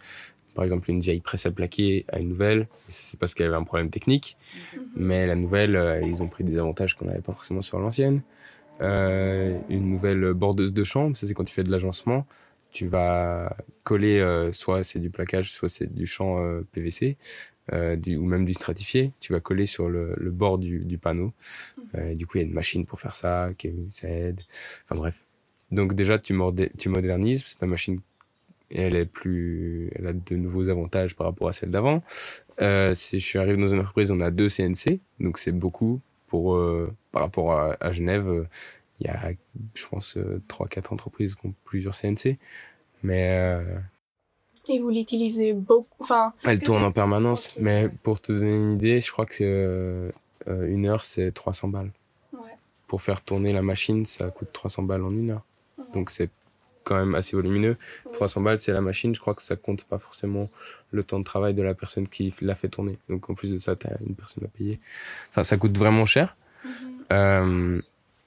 par 0.55 0.65
exemple, 0.65 0.91
une 0.91 1.01
vieille 1.01 1.21
presse 1.21 1.47
à 1.47 1.51
plaquer 1.51 2.05
à 2.13 2.19
une 2.19 2.29
nouvelle. 2.29 2.69
C'est 2.89 3.19
parce 3.19 3.35
qu'elle 3.35 3.47
avait 3.47 3.57
un 3.57 3.65
problème 3.65 3.91
technique. 3.91 4.37
Mais 4.97 5.27
la 5.27 5.35
nouvelle, 5.35 5.77
euh, 5.77 6.01
ils 6.03 6.23
ont 6.23 6.29
pris 6.29 6.45
des 6.45 6.59
avantages 6.59 6.97
qu'on 6.97 7.07
n'avait 7.07 7.21
pas 7.21 7.33
forcément 7.33 7.63
sur 7.63 7.79
l'ancienne. 7.79 8.23
Euh, 8.81 9.59
une 9.69 9.89
nouvelle 9.89 10.33
bordeuse 10.33 10.73
de 10.73 10.85
chambre, 10.85 11.17
ça 11.17 11.27
c'est 11.27 11.35
quand 11.35 11.45
tu 11.45 11.55
fais 11.55 11.65
de 11.65 11.71
l'agencement. 11.71 12.27
Tu 12.73 12.87
vas 12.87 13.55
coller, 13.85 14.19
euh, 14.19 14.51
soit 14.53 14.83
c'est 14.83 14.99
du 14.99 15.11
plaquage, 15.11 15.53
soit 15.53 15.69
c'est 15.69 15.93
du 15.93 16.07
champ 16.07 16.43
PVC, 16.73 17.17
du, 17.97 18.17
ou 18.17 18.25
même 18.25 18.45
du 18.45 18.55
stratifié. 18.55 19.13
Tu 19.21 19.33
vas 19.33 19.41
coller 19.41 19.67
sur 19.67 19.89
le, 19.89 20.15
le 20.17 20.31
bord 20.31 20.59
du, 20.59 20.81
du 20.81 20.99
panneau. 20.99 21.33
Euh, 21.95 22.15
du 22.15 22.27
coup, 22.27 22.39
il 22.39 22.41
y 22.43 22.45
a 22.45 22.47
une 22.47 22.55
machine 22.55 22.87
pour 22.87 23.01
faire 23.01 23.15
ça, 23.15 23.51
qui 23.57 23.73
ça 23.91 24.09
aide. 24.09 24.41
Enfin 24.85 24.97
bref. 25.01 25.15
Donc 25.71 25.95
déjà, 25.95 26.19
tu, 26.19 26.39
tu 26.79 26.89
modernises, 26.89 27.45
que 27.45 27.59
ta 27.59 27.67
machine 27.67 28.01
elle 28.81 28.97
est 28.97 29.07
plus, 29.07 29.91
elle 29.95 30.07
a 30.07 30.13
de 30.13 30.37
nouveaux 30.37 30.69
avantages 30.69 31.15
par 31.15 31.27
rapport 31.27 31.49
à 31.49 31.53
celle 31.53 31.71
d'avant. 31.71 32.03
Euh, 32.61 32.95
je 32.95 33.19
suis 33.19 33.39
arrivé 33.39 33.57
dans 33.57 33.69
une 33.69 33.81
entreprise, 33.81 34.11
on 34.11 34.21
a 34.21 34.31
deux 34.31 34.49
CNC, 34.49 35.01
donc 35.21 35.39
c'est 35.39 35.53
beaucoup 35.53 36.01
pour 36.27 36.55
euh, 36.55 36.93
par 37.11 37.23
rapport 37.23 37.53
à, 37.53 37.77
à 37.81 37.93
Genève. 37.93 38.49
Il 39.01 39.07
y 39.07 39.11
a, 39.11 39.33
je 39.75 39.87
pense, 39.89 40.17
euh, 40.17 40.41
trois, 40.49 40.69
quatre 40.69 40.93
entreprises 40.93 41.35
qui 41.35 41.47
ont 41.47 41.55
plusieurs 41.65 41.95
CNC, 41.95 42.39
mais 43.03 43.59
Et 44.69 44.79
vous 44.79 44.91
l'utilisez 44.91 45.53
beaucoup. 45.53 46.03
Enfin, 46.03 46.33
elles 46.45 46.61
tournent 46.61 46.85
en 46.85 46.93
permanence. 46.93 47.51
Mais 47.59 47.91
pour 48.03 48.21
te 48.21 48.33
donner 48.33 48.55
une 48.55 48.73
idée, 48.73 49.01
je 49.01 49.11
crois 49.11 49.27
que 49.27 50.11
une 50.47 50.87
heure 50.87 51.05
c'est 51.05 51.33
300 51.33 51.69
balles. 51.69 51.93
Ouais. 52.33 52.57
Pour 52.87 53.03
faire 53.03 53.23
tourner 53.23 53.53
la 53.53 53.63
machine, 53.63 54.07
ça 54.07 54.31
coûte 54.31 54.49
300 54.53 54.85
balles 54.85 55.05
en 55.05 55.13
une 55.13 55.31
heure. 55.31 55.45
Donc 55.93 56.11
c'est 56.11 56.31
quand 56.85 56.97
même 56.97 57.15
assez 57.15 57.37
volumineux. 57.37 57.77
300 58.13 58.41
balles, 58.41 58.59
c'est 58.59 58.73
la 58.73 58.81
machine. 58.81 59.15
Je 59.15 59.21
crois 59.21 59.35
que 59.35 59.43
ça 59.43 59.57
compte 59.57 59.85
pas 59.85 59.99
forcément 59.99 60.49
le 60.91 61.03
temps 61.03 61.19
de 61.19 61.25
travail 61.25 61.55
de 61.55 61.63
la 61.63 61.75
personne 61.75 62.09
qui 62.09 62.33
l'a 62.43 62.55
fait 62.55 62.69
tourner. 62.69 62.99
Donc 63.09 63.31
en 63.31 63.35
plus 63.35 63.51
de 63.53 63.59
ça, 63.59 63.77
tu 63.77 63.87
as 63.87 63.97
une 64.07 64.15
personne 64.15 64.45
à 64.45 64.49
payer. 64.49 64.81
Enfin, 65.31 65.43
ça 65.43 65.57
coûte 65.57 65.77
vraiment 65.77 66.07
cher. 66.07 66.37
Euh, 67.13 67.81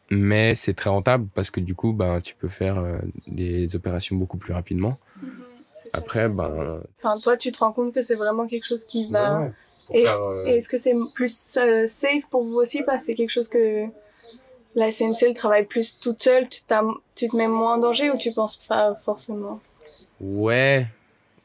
mais 0.10 0.56
c'est 0.56 0.74
très 0.74 0.90
rentable 0.90 1.28
parce 1.34 1.50
que 1.52 1.60
du 1.60 1.76
coup, 1.76 1.94
ben, 1.94 2.22
tu 2.22 2.36
peux 2.36 2.48
faire 2.48 2.78
euh, 2.78 2.98
des 3.28 3.76
opérations 3.76 4.16
beaucoup 4.16 4.38
plus 4.38 4.54
rapidement. 4.54 4.98
Après, 5.94 6.30
ben. 6.30 6.82
Enfin, 6.98 7.20
toi, 7.20 7.38
tu 7.38 7.52
te 7.52 7.60
rends 7.60 7.72
compte 7.72 7.94
que 7.94 8.02
c'est 8.02 8.16
vraiment 8.16 8.48
quelque 8.48 8.66
chose 8.68 8.86
qui 8.86 9.12
va. 9.12 9.42
ouais, 9.42 9.52
Et 9.94 10.08
euh, 10.08 10.46
et 10.48 10.58
est-ce 10.58 10.70
que 10.70 10.78
c'est 10.78 10.94
plus 11.14 11.58
euh, 11.58 11.88
safe 11.88 12.28
pour 12.30 12.44
vous 12.44 12.56
aussi? 12.56 12.84
Parce 12.84 13.00
que 13.00 13.06
c'est 13.06 13.16
quelque 13.16 13.32
chose 13.32 13.48
que 13.48 13.86
la 14.76 14.92
CNC 14.92 15.24
elle 15.24 15.34
travaille 15.34 15.66
plus 15.66 16.00
toute 16.00 16.22
seule, 16.22 16.48
tu, 16.50 16.62
te 16.64 17.36
mets 17.36 17.48
moins 17.48 17.76
en 17.76 17.78
danger 17.78 18.12
ou 18.12 18.18
tu 18.18 18.32
penses 18.34 18.58
pas 18.58 18.94
forcément? 18.96 19.60
Ouais, 20.20 20.88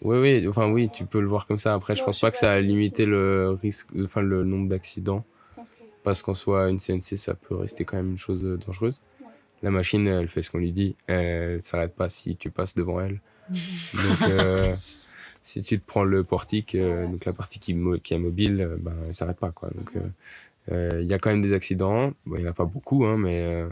oui, 0.03 0.19
oui, 0.19 0.49
enfin 0.49 0.71
oui, 0.71 0.89
tu 0.93 1.05
peux 1.05 1.21
le 1.21 1.29
voir 1.29 1.47
comme 1.47 1.59
ça. 1.59 1.75
Après, 1.75 1.95
je 1.95 2.01
Non, 2.01 2.07
pense 2.07 2.17
je 2.17 2.21
sais 2.21 2.27
pas 2.27 2.31
que 2.31 2.37
ça 2.37 2.53
a 2.53 2.61
limité 2.61 3.07
le 3.07 3.59
risque, 3.63 3.89
enfin 4.05 4.23
le 4.23 4.45
nombre 4.45 4.69
d'accidents, 4.69 5.25
parce 6.03 6.23
qu'en 6.23 6.35
soi, 6.35 6.69
une 6.69 6.79
CNC, 6.79 7.17
ça 7.17 7.35
peut 7.35 7.55
rester 7.55 7.85
quand 7.85 7.97
même 7.97 8.11
une 8.11 8.19
chose 8.19 8.45
euh, 8.45 8.57
dangereuse. 8.57 9.01
La 9.63 9.71
machine, 9.71 10.07
elle 10.07 10.29
fait 10.29 10.43
ce 10.43 10.51
qu'on 10.51 10.59
lui 10.59 10.73
dit, 10.73 10.97
elle 11.07 11.61
s'arrête 11.61 11.95
pas 11.95 12.09
si 12.09 12.37
tu 12.37 12.51
passes 12.51 12.75
devant 12.75 13.01
elle. 13.01 13.21
Donc, 13.51 14.31
euh, 14.31 14.75
si 15.43 15.63
tu 15.63 15.79
te 15.79 15.87
prends 15.87 16.05
le 16.05 16.25
portique, 16.25 16.75
euh, 16.75 17.07
donc 17.07 17.25
la 17.25 17.33
partie 17.33 17.59
qui, 17.59 17.73
est 17.73 18.19
mobile, 18.19 18.77
ben, 18.79 18.95
elle 19.07 19.15
s'arrête 19.15 19.39
pas, 19.39 19.51
quoi. 19.51 19.71
Donc, 19.71 19.97
euh, 19.97 20.01
il 20.71 21.07
y 21.07 21.15
a 21.15 21.19
quand 21.19 21.31
même 21.31 21.43
des 21.43 21.53
accidents. 21.53 22.11
Bon, 22.27 22.37
il 22.37 22.43
y 22.43 22.47
en 22.47 22.51
a 22.51 22.55
pas 22.55 22.65
beaucoup, 22.65 23.05
hein, 23.05 23.17
mais. 23.19 23.43
euh, 23.45 23.69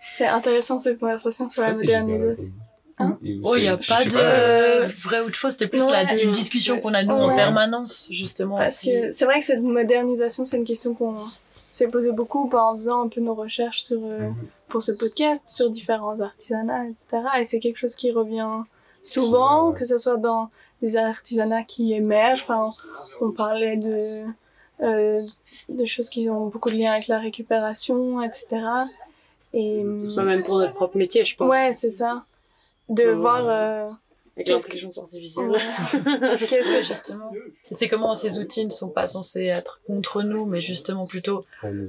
C'est 0.00 0.26
intéressant 0.26 0.78
cette 0.78 0.98
conversation 0.98 1.48
sur 1.48 1.62
la 1.62 1.72
modernisation. 1.72 2.54
Hein 2.98 3.18
Oh, 3.42 3.56
il 3.56 3.62
n'y 3.62 3.68
a 3.68 3.76
pas 3.78 4.04
de 4.04 4.14
euh, 4.16 4.86
vrai 4.98 5.20
ou 5.22 5.30
de 5.30 5.36
faux, 5.36 5.48
c'était 5.50 5.66
plus 5.66 5.82
Ouais. 5.84 5.90
la, 5.92 6.20
une 6.22 6.30
discussion 6.32 6.78
qu'on 6.80 6.92
a 6.94 7.02
nous 7.02 7.14
en 7.14 7.34
permanence, 7.34 8.08
justement. 8.12 8.58
Parce 8.58 8.78
aussi. 8.78 8.92
que 8.92 9.12
c'est 9.12 9.24
vrai 9.24 9.38
que 9.38 9.44
cette 9.44 9.62
modernisation, 9.62 10.44
c'est 10.44 10.56
une 10.58 10.64
question 10.64 10.94
qu'on 10.94 11.16
s'est 11.70 11.88
posé 11.88 12.12
beaucoup 12.12 12.48
bah, 12.48 12.62
en 12.64 12.74
faisant 12.76 13.02
un 13.04 13.08
peu 13.08 13.20
nos 13.22 13.34
recherches 13.34 13.80
sur, 13.82 13.98
euh, 14.04 14.28
Mhm. 14.28 14.34
pour 14.68 14.82
ce 14.82 14.92
podcast, 14.92 15.42
sur 15.48 15.70
différents 15.70 16.20
artisanats, 16.20 16.84
etc. 16.86 17.22
Et 17.40 17.44
c'est 17.46 17.60
quelque 17.60 17.78
chose 17.78 17.94
qui 17.94 18.10
revient 18.12 18.62
souvent, 19.02 19.72
que 19.72 19.84
ce 19.86 19.96
soit 19.98 20.18
dans 20.18 20.50
des 20.82 20.96
artisanats 20.96 21.62
qui 21.64 21.94
émergent. 21.94 22.42
Enfin, 22.42 22.72
on 23.22 23.30
parlait 23.30 23.76
de, 23.78 23.88
euh, 23.88 24.24
de 24.82 25.84
choses 25.84 26.08
qui 26.10 26.28
ont 26.28 26.46
beaucoup 26.48 26.70
de 26.70 26.76
liens 26.76 26.92
avec 26.92 27.08
la 27.08 27.18
récupération, 27.20 28.20
etc. 28.22 28.46
Et 29.54 29.82
Bah, 30.16 30.24
même 30.24 30.42
pour 30.44 30.58
notre 30.58 30.74
propre 30.74 30.96
métier, 30.96 31.24
je 31.24 31.36
pense. 31.36 31.50
ouais, 31.50 31.72
c'est 31.72 31.90
ça. 31.90 32.24
De 32.88 33.04
Ouais. 33.04 33.14
voir 33.14 33.44
euh, 33.48 33.88
qu'est-ce 34.36 34.46
que- 34.66 34.70
l'intelligence 34.72 34.98
artificielle. 34.98 35.50
ouais. 35.50 35.58
qu'est-ce 36.48 36.68
que 36.68 36.80
justement. 36.80 37.32
C'est 37.70 37.88
comment 37.88 38.14
ces 38.14 38.38
outils 38.38 38.64
ne 38.64 38.70
sont 38.70 38.88
pas 38.88 39.06
censés 39.06 39.44
être 39.44 39.80
contre 39.86 40.22
nous, 40.22 40.46
mais 40.46 40.60
justement 40.60 41.06
plutôt 41.06 41.44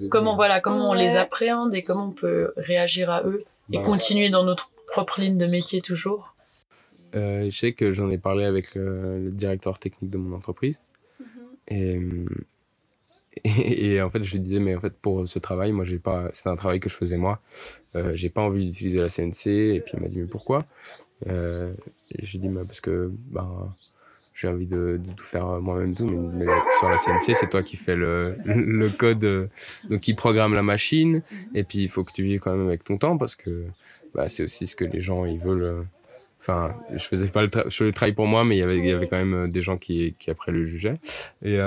comment 0.10 0.36
voilà 0.36 0.60
comment 0.62 0.90
on 0.92 0.94
les 0.94 1.16
appréhende 1.16 1.74
et 1.74 1.82
comment 1.84 2.08
on 2.08 2.12
peut 2.12 2.54
réagir 2.58 3.10
à 3.10 3.24
eux 3.24 3.44
et 3.72 3.78
bah, 3.78 3.84
continuer 3.84 4.30
dans 4.30 4.44
notre 4.44 4.70
propre 4.88 5.20
ligne 5.22 5.38
de 5.38 5.46
métier 5.48 5.82
toujours. 5.82 6.36
Euh, 7.16 7.46
je 7.50 7.58
sais 7.58 7.74
que 7.74 7.92
j'en 7.92 8.10
ai 8.10 8.18
parlé 8.18 8.44
avec 8.44 8.76
euh, 8.76 9.18
le 9.20 9.32
directeur 9.32 9.80
technique 9.80 10.12
de 10.12 10.18
mon 10.18 10.36
entreprise. 10.36 10.82
Et, 11.70 11.96
euh, 11.96 12.26
et, 12.30 12.53
et 13.44 14.02
en 14.02 14.10
fait, 14.10 14.24
je 14.24 14.32
lui 14.34 14.40
disais, 14.40 14.60
mais 14.60 14.76
en 14.76 14.82
fait, 14.82 14.94
pour 14.94 15.28
ce 15.28 15.40
travail, 15.40 15.72
moi, 15.72 15.86
j'ai 15.86 16.00
pas, 16.00 16.30
c'est 16.34 16.50
un 16.50 16.56
travail 16.56 16.80
que 16.80 16.90
je 16.90 16.96
faisais 16.96 17.18
moi. 17.18 17.42
Euh, 17.96 18.12
j'ai 18.14 18.30
pas 18.30 18.42
envie 18.42 18.66
d'utiliser 18.68 19.00
la 19.00 19.10
CNC. 19.10 19.48
Et 19.48 19.80
puis 19.82 19.94
il 19.96 20.02
m'a 20.02 20.08
dit, 20.08 20.20
mais 20.20 20.28
pourquoi? 20.28 20.66
Euh, 21.28 21.74
J'ai 22.20 22.38
dit, 22.40 22.50
bah, 22.50 22.62
parce 22.66 22.82
que 22.82 23.12
ben, 23.32 23.74
j'ai 24.34 24.48
envie 24.48 24.66
de, 24.66 25.00
tout 25.16 25.24
faire 25.24 25.46
moi-même, 25.62 25.96
tout. 25.96 26.10
Mais, 26.10 26.46
sur 26.80 26.90
la 26.90 26.98
CNC, 26.98 27.36
c'est 27.36 27.50
toi 27.50 27.64
qui 27.64 27.76
fais 27.76 27.96
le, 27.96 28.36
le 28.46 28.90
code, 28.90 29.24
euh, 29.24 29.48
donc 29.90 30.02
qui 30.02 30.14
programme 30.14 30.54
la 30.54 30.64
machine. 30.64 31.22
Et 31.54 31.64
puis 31.64 31.80
il 31.84 31.90
faut 31.90 32.04
que 32.04 32.12
tu 32.14 32.24
vives 32.24 32.40
quand 32.40 32.56
même 32.56 32.68
avec 32.68 32.84
ton 32.84 32.98
temps 32.98 33.18
parce 33.18 33.36
que 33.36 33.66
bah, 34.14 34.30
c'est 34.30 34.44
aussi 34.44 34.68
ce 34.68 34.76
que 34.76 34.86
les 34.86 35.02
gens 35.02 35.26
ils 35.26 35.40
veulent. 35.40 35.64
euh, 35.64 35.84
Enfin, 36.40 36.76
je 36.94 37.06
faisais 37.06 37.30
pas 37.30 37.42
le, 37.42 37.48
tra- 37.48 37.94
travail 37.94 38.12
pour 38.12 38.28
moi, 38.28 38.44
mais 38.44 38.58
il 38.58 38.60
y 38.60 38.92
avait, 38.92 39.08
quand 39.08 39.16
même 39.24 39.48
des 39.48 39.62
gens 39.62 39.78
qui, 39.78 40.14
qui 40.20 40.30
après 40.30 40.52
le 40.52 40.66
jugeaient. 40.66 41.00
Et, 41.42 41.58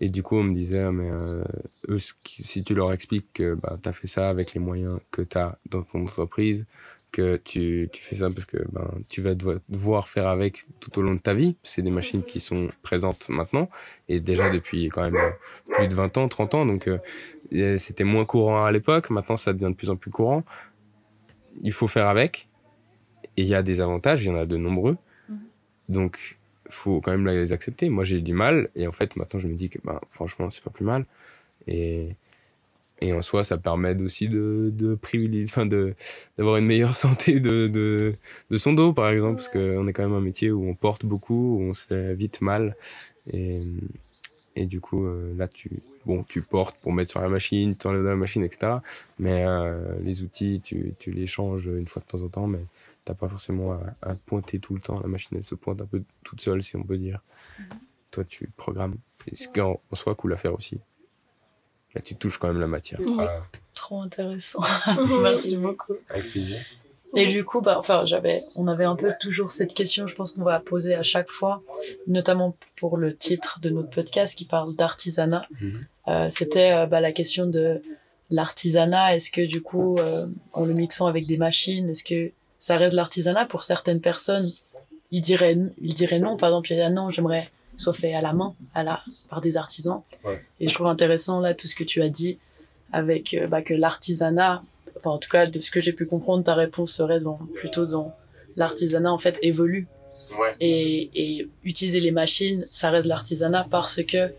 et 0.00 0.08
du 0.08 0.22
coup, 0.22 0.36
on 0.36 0.42
me 0.42 0.54
disait, 0.54 0.80
ah, 0.80 0.92
mais 0.92 1.10
euh, 1.10 1.44
eux, 1.88 1.98
si 2.24 2.64
tu 2.64 2.74
leur 2.74 2.92
expliques 2.92 3.32
que 3.34 3.54
bah, 3.54 3.78
tu 3.82 3.88
as 3.88 3.92
fait 3.92 4.06
ça 4.06 4.28
avec 4.30 4.54
les 4.54 4.60
moyens 4.60 4.98
que 5.10 5.22
tu 5.22 5.36
as 5.36 5.58
dans 5.68 5.82
ton 5.82 6.02
entreprise, 6.04 6.66
que 7.12 7.36
tu, 7.36 7.88
tu 7.92 8.02
fais 8.02 8.16
ça 8.16 8.28
parce 8.30 8.46
que 8.46 8.58
ben, 8.72 8.88
tu 9.08 9.20
vas 9.20 9.34
devoir- 9.34 10.08
faire 10.08 10.28
avec 10.28 10.64
tout 10.78 10.96
au 10.98 11.02
long 11.02 11.14
de 11.14 11.18
ta 11.20 11.34
vie. 11.34 11.56
C'est 11.62 11.82
des 11.82 11.90
machines 11.90 12.22
qui 12.22 12.40
sont 12.40 12.68
présentes 12.82 13.28
maintenant 13.28 13.68
et 14.08 14.20
déjà 14.20 14.48
depuis 14.48 14.88
quand 14.88 15.02
même 15.10 15.20
plus 15.68 15.88
de 15.88 15.94
20 15.94 16.16
ans, 16.18 16.28
30 16.28 16.54
ans. 16.54 16.66
Donc 16.66 16.88
euh, 17.52 17.76
c'était 17.78 18.04
moins 18.04 18.24
courant 18.24 18.64
à 18.64 18.70
l'époque. 18.70 19.10
Maintenant, 19.10 19.36
ça 19.36 19.52
devient 19.52 19.70
de 19.70 19.74
plus 19.74 19.90
en 19.90 19.96
plus 19.96 20.10
courant. 20.12 20.44
Il 21.62 21.72
faut 21.72 21.88
faire 21.88 22.06
avec. 22.06 22.48
Et 23.36 23.42
il 23.42 23.48
y 23.48 23.54
a 23.54 23.62
des 23.62 23.80
avantages, 23.80 24.24
il 24.24 24.28
y 24.28 24.30
en 24.30 24.36
a 24.36 24.46
de 24.46 24.56
nombreux. 24.56 24.96
Donc, 25.88 26.38
faut 26.70 27.00
quand 27.00 27.10
même 27.10 27.26
les 27.26 27.52
accepter. 27.52 27.88
Moi, 27.88 28.04
j'ai 28.04 28.18
eu 28.18 28.22
du 28.22 28.32
mal. 28.32 28.68
Et 28.74 28.86
en 28.86 28.92
fait, 28.92 29.16
maintenant, 29.16 29.40
je 29.40 29.48
me 29.48 29.54
dis 29.54 29.68
que 29.70 29.78
ben, 29.84 30.00
franchement, 30.10 30.50
c'est 30.50 30.62
pas 30.62 30.70
plus 30.70 30.84
mal. 30.84 31.06
Et, 31.66 32.16
et 33.00 33.12
en 33.12 33.22
soi, 33.22 33.44
ça 33.44 33.56
permet 33.58 34.00
aussi 34.00 34.28
de, 34.28 34.70
de 34.74 34.94
privilégier, 34.94 35.46
enfin, 35.46 35.66
de, 35.66 35.94
d'avoir 36.36 36.56
une 36.56 36.66
meilleure 36.66 36.96
santé 37.04 37.40
de, 37.40 37.68
de, 37.68 38.14
de 38.50 38.58
son 38.58 38.72
dos, 38.72 38.92
par 38.92 39.10
exemple, 39.10 39.36
parce 39.36 39.48
qu'on 39.48 39.86
est 39.88 39.92
quand 39.92 40.02
même 40.02 40.14
un 40.16 40.20
métier 40.20 40.50
où 40.50 40.68
on 40.68 40.74
porte 40.74 41.04
beaucoup, 41.04 41.58
où 41.58 41.62
on 41.62 41.74
se 41.74 41.86
fait 41.86 42.14
vite 42.14 42.40
mal. 42.40 42.76
Et, 43.32 43.62
et 44.56 44.66
du 44.66 44.80
coup, 44.80 45.06
euh, 45.06 45.32
là, 45.36 45.48
tu, 45.48 45.70
bon, 46.04 46.24
tu 46.24 46.42
portes 46.42 46.76
pour 46.82 46.92
mettre 46.92 47.10
sur 47.10 47.20
la 47.20 47.28
machine, 47.28 47.76
tu 47.76 47.86
enlèves 47.86 48.02
de 48.02 48.08
la 48.08 48.16
machine, 48.16 48.42
etc. 48.44 48.74
Mais 49.18 49.44
euh, 49.46 49.94
les 50.02 50.22
outils, 50.22 50.60
tu, 50.62 50.94
tu 50.98 51.10
les 51.12 51.26
changes 51.26 51.66
une 51.66 51.86
fois 51.86 52.02
de 52.02 52.06
temps 52.06 52.22
en 52.24 52.28
temps, 52.28 52.46
mais 52.46 52.64
t'as 53.04 53.14
pas 53.14 53.28
forcément 53.28 53.72
à, 53.72 53.94
à 54.02 54.14
pointer 54.14 54.58
tout 54.58 54.74
le 54.74 54.80
temps. 54.80 55.00
La 55.00 55.08
machine, 55.08 55.36
elle 55.36 55.44
se 55.44 55.54
pointe 55.54 55.80
un 55.80 55.86
peu 55.86 56.02
toute 56.24 56.40
seule, 56.40 56.62
si 56.62 56.76
on 56.76 56.82
peut 56.82 56.98
dire. 56.98 57.20
Toi, 58.10 58.24
tu 58.24 58.50
programmes. 58.56 58.96
Et 59.26 59.34
ce 59.34 59.48
qui 59.48 59.60
en, 59.60 59.80
en 59.90 59.96
soi 59.96 60.14
cool 60.14 60.32
à 60.32 60.36
faire 60.36 60.54
aussi. 60.54 60.80
Là, 61.94 62.00
tu 62.00 62.14
touches 62.14 62.38
quand 62.38 62.48
même 62.48 62.60
la 62.60 62.66
matière. 62.66 63.00
Mhm. 63.00 63.14
Voilà. 63.14 63.42
Trop 63.74 64.00
intéressant. 64.00 64.62
Merci 65.22 65.56
beaucoup. 65.56 65.94
Avec 66.08 66.30
plaisir. 66.30 66.58
Et 67.16 67.26
du 67.26 67.44
coup, 67.44 67.60
bah, 67.60 67.76
enfin, 67.78 68.04
j'avais, 68.04 68.44
on 68.54 68.68
avait 68.68 68.84
un 68.84 68.94
peu 68.94 69.12
toujours 69.18 69.50
cette 69.50 69.74
question, 69.74 70.06
je 70.06 70.14
pense 70.14 70.32
qu'on 70.32 70.44
va 70.44 70.60
poser 70.60 70.94
à 70.94 71.02
chaque 71.02 71.28
fois, 71.28 71.60
notamment 72.06 72.56
pour 72.76 72.96
le 72.96 73.16
titre 73.16 73.58
de 73.60 73.68
notre 73.68 73.90
podcast 73.90 74.38
qui 74.38 74.44
parle 74.44 74.76
d'artisanat. 74.76 75.44
Mhm. 75.60 75.86
Euh, 76.08 76.28
c'était 76.28 76.72
euh, 76.72 76.86
bah, 76.86 77.00
la 77.00 77.10
question 77.10 77.46
de 77.46 77.82
l'artisanat. 78.30 79.16
Est-ce 79.16 79.32
que 79.32 79.44
du 79.44 79.60
coup, 79.60 79.98
euh, 79.98 80.28
en 80.52 80.64
le 80.64 80.72
mixant 80.72 81.06
avec 81.06 81.26
des 81.26 81.36
machines, 81.36 81.88
est-ce 81.88 82.04
que 82.04 82.30
ça 82.60 82.76
reste 82.76 82.94
l'artisanat 82.94 83.46
pour 83.46 83.64
certaines 83.64 84.00
personnes 84.00 84.52
Ils 85.10 85.20
diraient, 85.22 85.58
ils 85.80 85.94
diraient 85.94 86.20
non. 86.20 86.36
Par 86.36 86.50
exemple, 86.50 86.70
il 86.72 86.78
y 86.78 86.80
a 86.82 86.90
non, 86.90 87.10
j'aimerais 87.10 87.46
que 87.74 87.78
ce 87.78 87.84
soit 87.84 87.94
fait 87.94 88.14
à 88.14 88.20
la 88.22 88.32
main, 88.32 88.54
à 88.74 88.84
la, 88.84 89.02
par 89.28 89.40
des 89.40 89.56
artisans. 89.56 90.02
Ouais. 90.24 90.40
Et 90.60 90.68
je 90.68 90.74
trouve 90.74 90.86
intéressant 90.86 91.40
là 91.40 91.54
tout 91.54 91.66
ce 91.66 91.74
que 91.74 91.82
tu 91.82 92.00
as 92.02 92.08
dit 92.10 92.38
avec 92.92 93.34
euh, 93.34 93.48
bah, 93.48 93.62
que 93.62 93.74
l'artisanat, 93.74 94.62
enfin 94.98 95.10
en 95.10 95.18
tout 95.18 95.28
cas 95.30 95.46
de 95.46 95.58
ce 95.58 95.70
que 95.72 95.80
j'ai 95.80 95.92
pu 95.92 96.06
comprendre, 96.06 96.44
ta 96.44 96.54
réponse 96.54 96.92
serait 96.92 97.18
dans, 97.20 97.40
plutôt 97.54 97.86
dans 97.86 98.14
l'artisanat 98.56 99.12
en 99.12 99.18
fait 99.18 99.38
évolue 99.42 99.88
Ouais. 100.38 100.54
et, 100.60 101.10
et 101.14 101.48
utiliser 101.64 101.98
les 101.98 102.12
machines, 102.12 102.64
ça 102.70 102.90
reste 102.90 103.06
l'artisanat 103.06 103.66
parce 103.68 104.00
que 104.04 104.32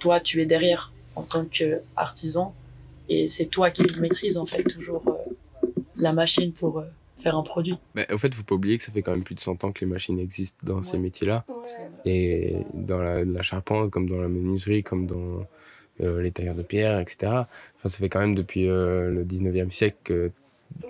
toi, 0.00 0.18
tu 0.20 0.40
es 0.42 0.46
derrière 0.46 0.92
en 1.14 1.22
tant 1.22 1.44
qu'artisan 1.44 2.54
et 3.08 3.28
c'est 3.28 3.46
toi 3.46 3.70
qui 3.70 3.84
maîtrises 4.00 4.36
en 4.36 4.46
fait 4.46 4.62
toujours 4.64 5.02
euh, 5.06 5.70
la 5.96 6.12
machine 6.12 6.52
pour 6.52 6.78
euh, 6.80 6.84
faire 7.20 7.36
un 7.36 7.42
produit. 7.42 7.76
Mais 7.94 8.10
au 8.12 8.18
fait, 8.18 8.34
faut 8.34 8.42
pas 8.42 8.54
oublier 8.54 8.78
que 8.78 8.84
ça 8.84 8.92
fait 8.92 9.02
quand 9.02 9.12
même 9.12 9.22
plus 9.24 9.34
de 9.34 9.40
100 9.40 9.64
ans 9.64 9.72
que 9.72 9.80
les 9.80 9.86
machines 9.90 10.18
existent 10.18 10.58
dans 10.62 10.82
ces 10.82 10.94
Ouais. 10.96 11.02
métiers-là. 11.02 11.44
Et 12.04 12.56
dans 12.74 13.00
la, 13.00 13.24
la 13.24 13.42
charpente, 13.42 13.90
comme 13.90 14.08
dans 14.08 14.20
la 14.20 14.28
menuiserie, 14.28 14.82
comme 14.82 15.06
dans 15.06 15.44
euh, 16.00 16.22
les 16.22 16.30
tailleurs 16.30 16.54
de 16.54 16.62
pierre, 16.62 16.98
etc. 17.00 17.16
Enfin, 17.32 17.88
ça 17.88 17.98
fait 17.98 18.08
quand 18.08 18.20
même 18.20 18.34
depuis 18.34 18.68
euh, 18.68 19.10
le 19.10 19.24
19e 19.24 19.70
siècle 19.70 20.30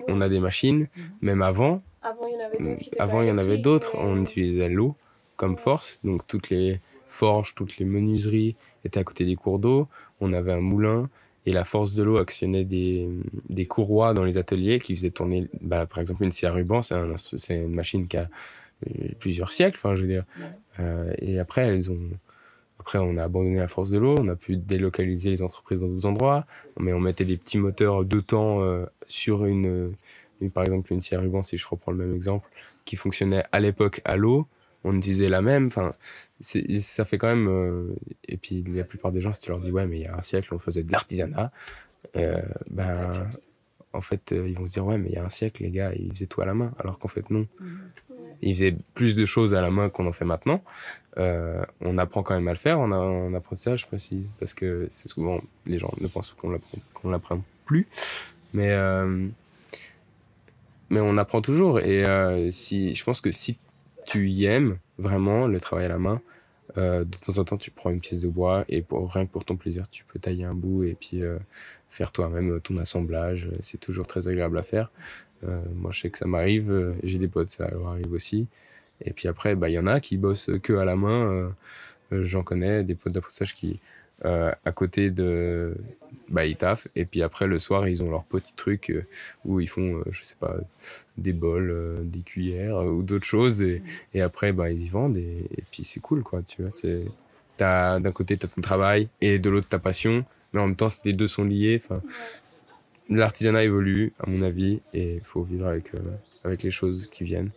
qu'on 0.07 0.21
a 0.21 0.29
des 0.29 0.39
machines. 0.41 0.89
Même 1.23 1.41
avant, 1.43 1.83
Avant, 2.03 2.27
il 2.29 2.35
y 2.35 2.37
en 2.37 2.41
avait 2.41 2.59
d'autres 2.59 2.79
qui 2.81 2.87
étaient 2.89 3.01
Avant, 3.01 3.19
pas 3.19 3.25
il 3.25 3.29
y 3.29 3.31
en 3.31 3.39
avait 3.39 3.47
électriques, 3.55 3.65
d'autres. 3.65 3.97
mais- 3.97 4.03
On 4.05 4.23
utilisait 4.23 4.69
l'eau 4.69 4.95
comme 5.37 5.57
force. 5.57 6.01
Donc, 6.05 6.27
toutes 6.27 6.51
les 6.51 6.81
forges, 7.07 7.55
toutes 7.55 7.79
les 7.79 7.87
menuiseries 7.87 8.55
étaient 8.85 9.01
à 9.01 9.05
côté 9.05 9.25
des 9.25 9.35
cours 9.37 9.59
d'eau. 9.59 9.89
On 10.21 10.33
avait 10.33 10.53
un 10.53 10.61
moulin. 10.61 11.09
Et 11.49 11.53
la 11.53 11.65
force 11.65 11.95
de 11.95 12.03
l'eau 12.03 12.19
actionnait 12.19 12.65
des, 12.65 13.09
des 13.49 13.65
courroies 13.65 14.13
dans 14.13 14.25
les 14.25 14.37
ateliers 14.37 14.79
qui 14.79 14.95
faisaient 14.95 15.11
tourner, 15.11 15.49
bah, 15.63 15.87
par 15.87 15.99
exemple, 16.01 16.23
une 16.25 16.31
scie 16.33 16.45
à 16.45 16.53
ruban. 16.53 16.83
C'est 16.83 16.95
un- 16.95 17.17
c'est 17.17 17.57
une 17.57 17.75
machine 17.75 18.07
qui 18.07 18.19
a 18.19 18.29
euh, 18.87 19.09
plusieurs 19.19 19.51
siècles, 19.51 19.79
enfin, 19.79 19.97
je 19.97 20.03
veux 20.03 20.09
dire. 20.09 20.25
Euh, 20.79 21.11
et 21.19 21.39
après, 21.39 21.63
elles 21.63 21.91
ont. 21.91 21.99
Après, 22.81 22.99
on 22.99 23.17
a 23.17 23.25
abandonné 23.25 23.57
la 23.57 23.67
force 23.67 23.91
de 23.91 23.99
l'eau, 23.99 24.15
on 24.19 24.29
a 24.29 24.37
pu 24.37 24.57
délocaliser 24.57 25.31
les 25.31 25.43
entreprises 25.43 25.81
dans 25.81 25.89
d'autres 25.89 26.07
endroits, 26.07 26.45
mais 26.79 26.93
on 26.93 27.01
mettait 27.01 27.25
des 27.25 27.37
petits 27.39 27.59
moteurs 27.59 28.05
deux 28.05 28.23
temps 28.23 28.63
euh, 28.63 28.85
sur 29.07 29.47
une, 29.47 29.93
une- 30.43 30.51
par 30.51 30.65
exemple, 30.65 30.93
une 30.93 31.01
scie 31.01 31.15
à 31.17 31.21
ruban, 31.21 31.41
si 31.43 31.57
je 31.57 31.67
reprends 31.67 31.93
le 31.93 31.99
même 31.99 32.15
exemple, 32.15 32.47
qui 32.85 32.97
fonctionnait 32.97 33.45
à 33.53 33.59
l'époque 33.59 34.01
à 34.05 34.17
l'eau, 34.17 34.47
on 34.89 34.97
utilisait 34.97 35.29
la 35.29 35.43
même. 35.43 35.67
Enfin, 35.67 35.95
ça 36.41 37.05
fait 37.05 37.19
quand 37.19 37.29
même. 37.29 37.49
euh, 37.49 37.95
et 38.27 38.37
puis 38.37 38.65
la 38.67 38.85
plupart 38.85 39.13
des 39.13 39.21
gens, 39.21 39.33
si 39.33 39.41
tu 39.41 39.51
leur 39.51 39.61
dis 39.61 39.71
ouais, 39.71 39.87
mais 39.87 39.99
il 39.99 40.03
y 40.03 40.07
a 40.07 40.17
un 40.17 40.23
siècle, 40.23 40.55
on 40.55 40.59
faisait 40.59 40.83
de 40.83 40.93
l'artisanat, 40.93 41.53
euh, 42.17 42.43
ben 42.71 43.31
en 43.93 44.01
fait, 44.01 44.33
euh, 44.33 44.49
ils 44.49 44.57
vont 44.57 44.67
se 44.67 44.73
dire 44.75 44.87
ouais, 44.87 44.99
mais 44.99 45.09
il 45.11 45.15
y 45.15 45.19
a 45.19 45.25
un 45.25 45.31
siècle, 45.31 45.63
les 45.63 45.71
gars, 45.71 45.93
ils 45.95 46.11
faisaient 46.13 46.27
tout 46.27 46.41
à 46.41 46.47
la 46.47 46.55
main, 46.55 46.73
alors 46.79 46.99
qu'en 46.99 47.09
fait 47.09 47.29
non. 47.31 47.47
Ils 48.41 48.55
faisaient 48.55 48.77
plus 48.95 49.17
de 49.17 49.27
choses 49.27 49.53
à 49.55 49.61
la 49.61 49.71
main 49.71 49.89
qu'on 49.91 50.07
en 50.07 50.13
fait 50.13 50.25
maintenant. 50.25 50.63
Euh, 51.17 51.65
on 51.81 51.99
apprend 51.99 52.23
quand 52.23 52.35
même 52.35 52.47
à 52.47 52.53
le 52.53 52.59
faire 52.59 52.79
en, 52.79 52.93
en 52.93 53.35
apprentissage, 53.35 53.81
je 53.81 53.87
précise, 53.87 54.33
parce 54.39 54.55
que 54.55 54.87
c'est 54.91 55.09
souvent 55.09 55.41
les 55.67 55.79
gens 55.81 55.93
ne 56.01 56.07
pensent 56.07 56.31
qu'on 56.39 56.51
l'apprend, 56.51 56.79
qu'on 56.95 57.11
l'apprend 57.11 57.43
plus, 57.65 57.89
mais 58.55 58.77
mais 60.91 61.01
on 61.01 61.19
apprend 61.19 61.43
toujours. 61.43 61.81
Et 61.81 62.05
si, 62.53 62.95
je 62.95 63.05
pense 63.05 63.21
que 63.21 63.33
si 63.33 63.59
tu 64.09 64.29
y 64.31 64.47
aimes 64.47 64.79
vraiment 64.99 65.47
le 65.47 65.61
travail 65.61 65.87
à 65.87 65.89
la 65.91 65.99
main, 65.99 66.21
euh, 66.79 67.05
de 67.05 67.17
temps 67.19 67.39
en 67.39 67.45
temps, 67.45 67.59
tu 67.59 67.71
prends 67.71 67.91
une 67.91 68.01
pièce 68.01 68.21
de 68.21 68.29
bois 68.29 68.65
et 68.69 68.83
pour, 68.83 69.13
rien 69.13 69.27
que 69.27 69.33
pour 69.33 69.45
ton 69.45 69.57
plaisir, 69.57 69.89
tu 69.91 70.05
peux 70.05 70.19
tailler 70.19 70.45
un 70.45 70.55
bout 70.55 70.85
et 70.85 70.95
puis 70.95 71.23
euh, 71.23 71.39
faire 71.91 72.13
toi-même 72.13 72.61
ton 72.63 72.79
assemblage. 72.79 73.51
C'est 73.61 73.81
toujours 73.81 74.07
très 74.07 74.29
agréable 74.29 74.59
à 74.59 74.63
faire. 74.63 74.91
Euh, 75.45 75.63
moi, 75.75 75.91
je 75.93 76.01
sais 76.03 76.11
que 76.11 76.19
ça 76.19 76.27
m'arrive. 76.27 76.71
euh, 76.71 76.95
J'ai 77.05 77.19
des 77.19 77.29
potes, 77.29 77.49
ça 77.49 77.69
leur 77.71 77.89
arrive 77.89 78.13
aussi. 78.13 78.49
Et 79.05 79.13
puis 79.13 79.29
après, 79.29 79.57
bah, 79.57 79.69
il 79.71 79.75
y 79.75 79.79
en 79.79 79.87
a 79.87 80.01
qui 80.01 80.17
bossent 80.19 80.51
que 80.63 80.75
à 80.75 80.85
la 80.85 80.97
main. 80.97 81.31
euh, 81.33 81.51
euh, 82.13 82.25
J'en 82.25 82.43
connais 82.43 82.85
des 82.85 82.95
potes 82.95 83.13
d'apprentissage 83.13 83.55
qui, 83.55 83.81
euh, 84.25 84.53
à 84.65 84.73
côté 84.73 85.11
de. 85.11 85.77
Bah, 86.29 86.45
ils 86.45 86.57
taffent. 86.57 86.89
Et 86.95 87.05
puis 87.05 87.23
après, 87.23 87.47
le 87.47 87.59
soir, 87.59 87.89
ils 87.89 88.03
ont 88.03 88.11
leur 88.11 88.25
petit 88.25 88.53
truc 88.55 88.91
euh, 88.91 89.07
où 89.45 89.61
ils 89.61 89.69
font, 89.69 89.97
euh, 89.99 90.05
je 90.11 90.23
sais 90.23 90.35
pas, 90.39 90.57
des 91.17 91.33
bols, 91.33 92.01
des 92.05 92.21
cuillères 92.21 92.85
ou 92.85 93.03
d'autres 93.03 93.27
choses. 93.27 93.63
Et, 93.63 93.83
après, 94.21 94.53
bah, 94.53 94.71
ils 94.71 94.83
y 94.83 94.89
vendent. 94.89 95.17
Et, 95.17 95.47
puis 95.71 95.85
c'est 95.85 96.01
cool, 96.01 96.23
quoi. 96.23 96.43
Tu 96.43 96.63
vois, 96.63 96.73
t'as- 97.57 98.01
d'un 98.01 98.13
côté, 98.13 98.37
tu 98.37 98.47
as 98.47 98.49
ton 98.49 98.61
travail 98.61 99.09
et 99.21 99.39
de 99.39 99.51
l'autre, 99.51 99.69
ta 99.69 99.79
passion. 99.79 100.25
Mais 100.53 100.61
en 100.61 100.67
même 100.67 100.77
temps, 100.77 100.89
les 101.05 101.13
deux 101.13 101.29
sont 101.29 101.45
liés. 101.45 101.81
L'artisanat 103.11 103.65
évolue, 103.65 104.13
à 104.21 104.29
mon 104.29 104.43
avis, 104.43 104.81
et 104.93 105.17
il 105.17 105.25
faut 105.25 105.43
vivre 105.43 105.67
avec, 105.67 105.93
avec 106.45 106.63
les 106.63 106.71
choses 106.71 107.07
qui 107.07 107.25
viennent. 107.25 107.51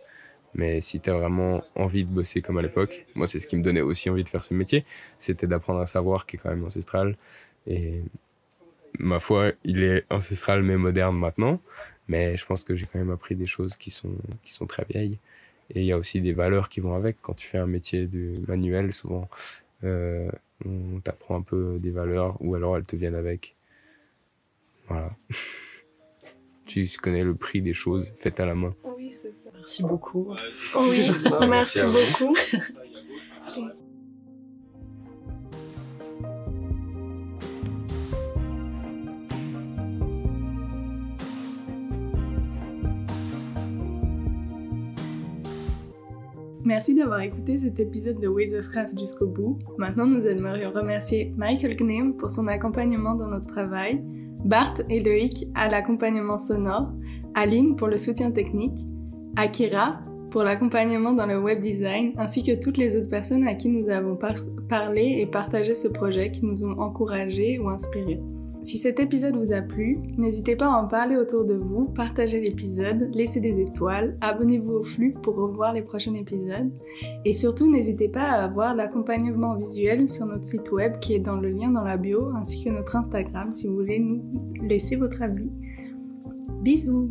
Mais 0.54 0.82
si 0.82 1.00
tu 1.00 1.10
as 1.10 1.14
vraiment 1.14 1.64
envie 1.76 2.04
de 2.04 2.10
bosser 2.10 2.42
comme 2.42 2.58
à 2.58 2.62
l'époque, 2.62 3.06
moi, 3.16 3.28
c'est 3.28 3.40
ce 3.40 3.48
qui 3.48 3.56
me 3.56 3.64
donnait 3.64 3.82
aussi 3.82 4.10
envie 4.10 4.24
de 4.24 4.30
faire 4.30 4.44
ce 4.44 4.54
métier, 4.54 4.86
c'était 5.18 5.48
d'apprendre 5.48 5.80
un 5.80 5.86
savoir 5.86 6.26
qui 6.26 6.36
est 6.36 6.40
quand 6.40 6.50
même 6.50 6.64
ancestral. 6.64 7.16
Et 7.68 8.04
ma 9.00 9.20
foi, 9.20 9.54
il 9.64 9.84
est 9.84 10.06
ancestral 10.10 10.64
mais 10.64 10.78
moderne 10.78 11.18
maintenant. 11.18 11.62
Mais 12.08 12.36
je 12.36 12.46
pense 12.46 12.64
que 12.64 12.76
j'ai 12.76 12.86
quand 12.86 13.00
même 13.00 13.12
appris 13.12 13.36
des 13.36 13.48
choses 13.48 13.78
qui 13.78 13.90
sont, 13.90 14.16
qui 14.44 14.52
sont 14.52 14.66
très 14.66 14.86
vieilles. 14.90 15.18
Et 15.74 15.80
il 15.80 15.86
y 15.86 15.94
a 15.94 15.98
aussi 15.98 16.20
des 16.20 16.34
valeurs 16.34 16.68
qui 16.68 16.82
vont 16.82 16.94
avec. 16.94 17.18
Quand 17.22 17.34
tu 17.34 17.48
fais 17.48 17.58
un 17.58 17.68
métier 17.68 18.06
de 18.06 18.34
manuel, 18.48 18.92
souvent, 18.92 19.30
euh, 19.86 20.30
on 20.66 21.00
t'apprend 21.00 21.38
un 21.38 21.42
peu 21.42 21.80
des 21.80 21.92
valeurs 21.92 22.36
ou 22.42 22.56
alors 22.56 22.76
elles 22.76 22.84
te 22.84 22.96
viennent 22.98 23.16
avec. 23.16 23.56
Voilà. 24.90 25.16
tu 26.66 26.88
connais 27.02 27.24
le 27.24 27.36
prix 27.36 27.62
des 27.62 27.74
choses 27.74 28.14
faites 28.18 28.40
à 28.40 28.46
la 28.46 28.56
main. 28.56 28.76
Oui, 28.98 29.12
c'est 29.12 29.32
ça. 29.32 29.41
Merci 29.62 29.84
beaucoup. 29.84 30.28
Oui, 30.76 31.12
Merci 31.50 31.82
beaucoup. 31.84 32.34
Merci 46.64 46.96
d'avoir 46.96 47.22
écouté 47.22 47.58
cet 47.58 47.80
épisode 47.80 48.20
de 48.20 48.28
Ways 48.28 48.56
of 48.56 48.68
Craft 48.68 48.98
jusqu'au 48.98 49.28
bout. 49.28 49.60
Maintenant, 49.78 50.08
nous 50.08 50.26
aimerions 50.26 50.72
remercier 50.72 51.34
Michael 51.38 51.76
Knem 51.76 52.16
pour 52.16 52.32
son 52.32 52.48
accompagnement 52.48 53.14
dans 53.14 53.28
notre 53.28 53.48
travail, 53.48 54.02
Bart 54.44 54.74
et 54.90 55.04
Loïc 55.04 55.46
à 55.54 55.70
l'accompagnement 55.70 56.40
sonore, 56.40 56.92
Aline 57.36 57.76
pour 57.76 57.90
le 57.90 58.00
soutien 58.00 58.32
technique, 58.32 58.80
Akira 59.36 60.02
pour 60.30 60.44
l'accompagnement 60.44 61.14
dans 61.14 61.26
le 61.26 61.40
web 61.40 61.60
design, 61.60 62.14
ainsi 62.18 62.42
que 62.44 62.58
toutes 62.58 62.78
les 62.78 62.96
autres 62.96 63.10
personnes 63.10 63.46
à 63.46 63.54
qui 63.54 63.68
nous 63.68 63.90
avons 63.90 64.16
par- 64.16 64.36
parlé 64.70 65.18
et 65.20 65.26
partagé 65.26 65.76
ce 65.76 65.90
projet 65.90 66.32
qui 66.32 66.46
nous 66.46 66.64
ont 66.64 66.80
encouragés 66.80 67.60
ou 67.60 67.68
inspirés. 67.68 68.22
Si 68.64 68.78
cet 68.78 69.00
épisode 69.00 69.36
vous 69.36 69.54
a 69.54 69.62
plu, 69.62 69.98
n'hésitez 70.20 70.56
pas 70.56 70.68
à 70.68 70.84
en 70.84 70.88
parler 70.88 71.18
autour 71.18 71.46
de 71.46 71.56
vous, 71.56 71.86
partagez 71.86 72.40
l'épisode, 72.40 73.10
laissez 73.16 73.40
des 73.40 73.60
étoiles, 73.60 74.16
abonnez-vous 74.22 74.74
au 74.74 74.84
flux 74.84 75.14
pour 75.24 75.36
revoir 75.36 75.74
les 75.74 75.82
prochains 75.82 76.14
épisodes, 76.14 76.72
et 77.26 77.34
surtout 77.34 77.72
n'hésitez 77.72 78.08
pas 78.08 78.22
à 78.22 78.44
avoir 78.44 78.76
l'accompagnement 78.76 79.56
visuel 79.56 80.08
sur 80.10 80.28
notre 80.28 80.46
site 80.46 80.72
web 80.72 81.00
qui 81.00 81.16
est 81.16 81.20
dans 81.20 81.38
le 81.38 81.50
lien 81.50 81.72
dans 81.72 81.84
la 81.84 81.98
bio, 81.98 82.30
ainsi 82.40 82.64
que 82.64 82.70
notre 82.70 82.96
Instagram 82.96 83.52
si 83.54 83.68
vous 83.68 83.78
voulez 83.78 84.00
nous 84.00 84.24
laisser 84.62 84.96
votre 84.96 85.24
avis. 85.24 85.50
Bisous 86.62 87.10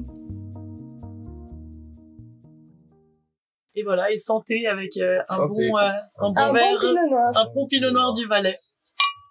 Et 3.75 3.83
voilà, 3.85 4.11
et 4.11 4.19
santé 4.19 4.67
avec 4.67 4.97
euh, 4.97 5.21
un, 5.29 5.37
Santé. 5.37 5.69
Bon, 5.69 5.79
euh, 5.79 5.91
un 6.19 6.31
bon 6.31 6.35
Un 6.37 6.47
bon 6.49 6.53
verre, 6.53 6.79
pinot 6.81 7.09
noir 7.09 7.31
un 7.37 7.45
bon 7.55 7.67
pinot 7.69 7.91
noir 7.93 8.15
du 8.15 8.27
Valais. 8.27 8.59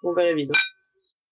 Mon 0.02 0.14
verre 0.14 0.34
vide. 0.34 0.52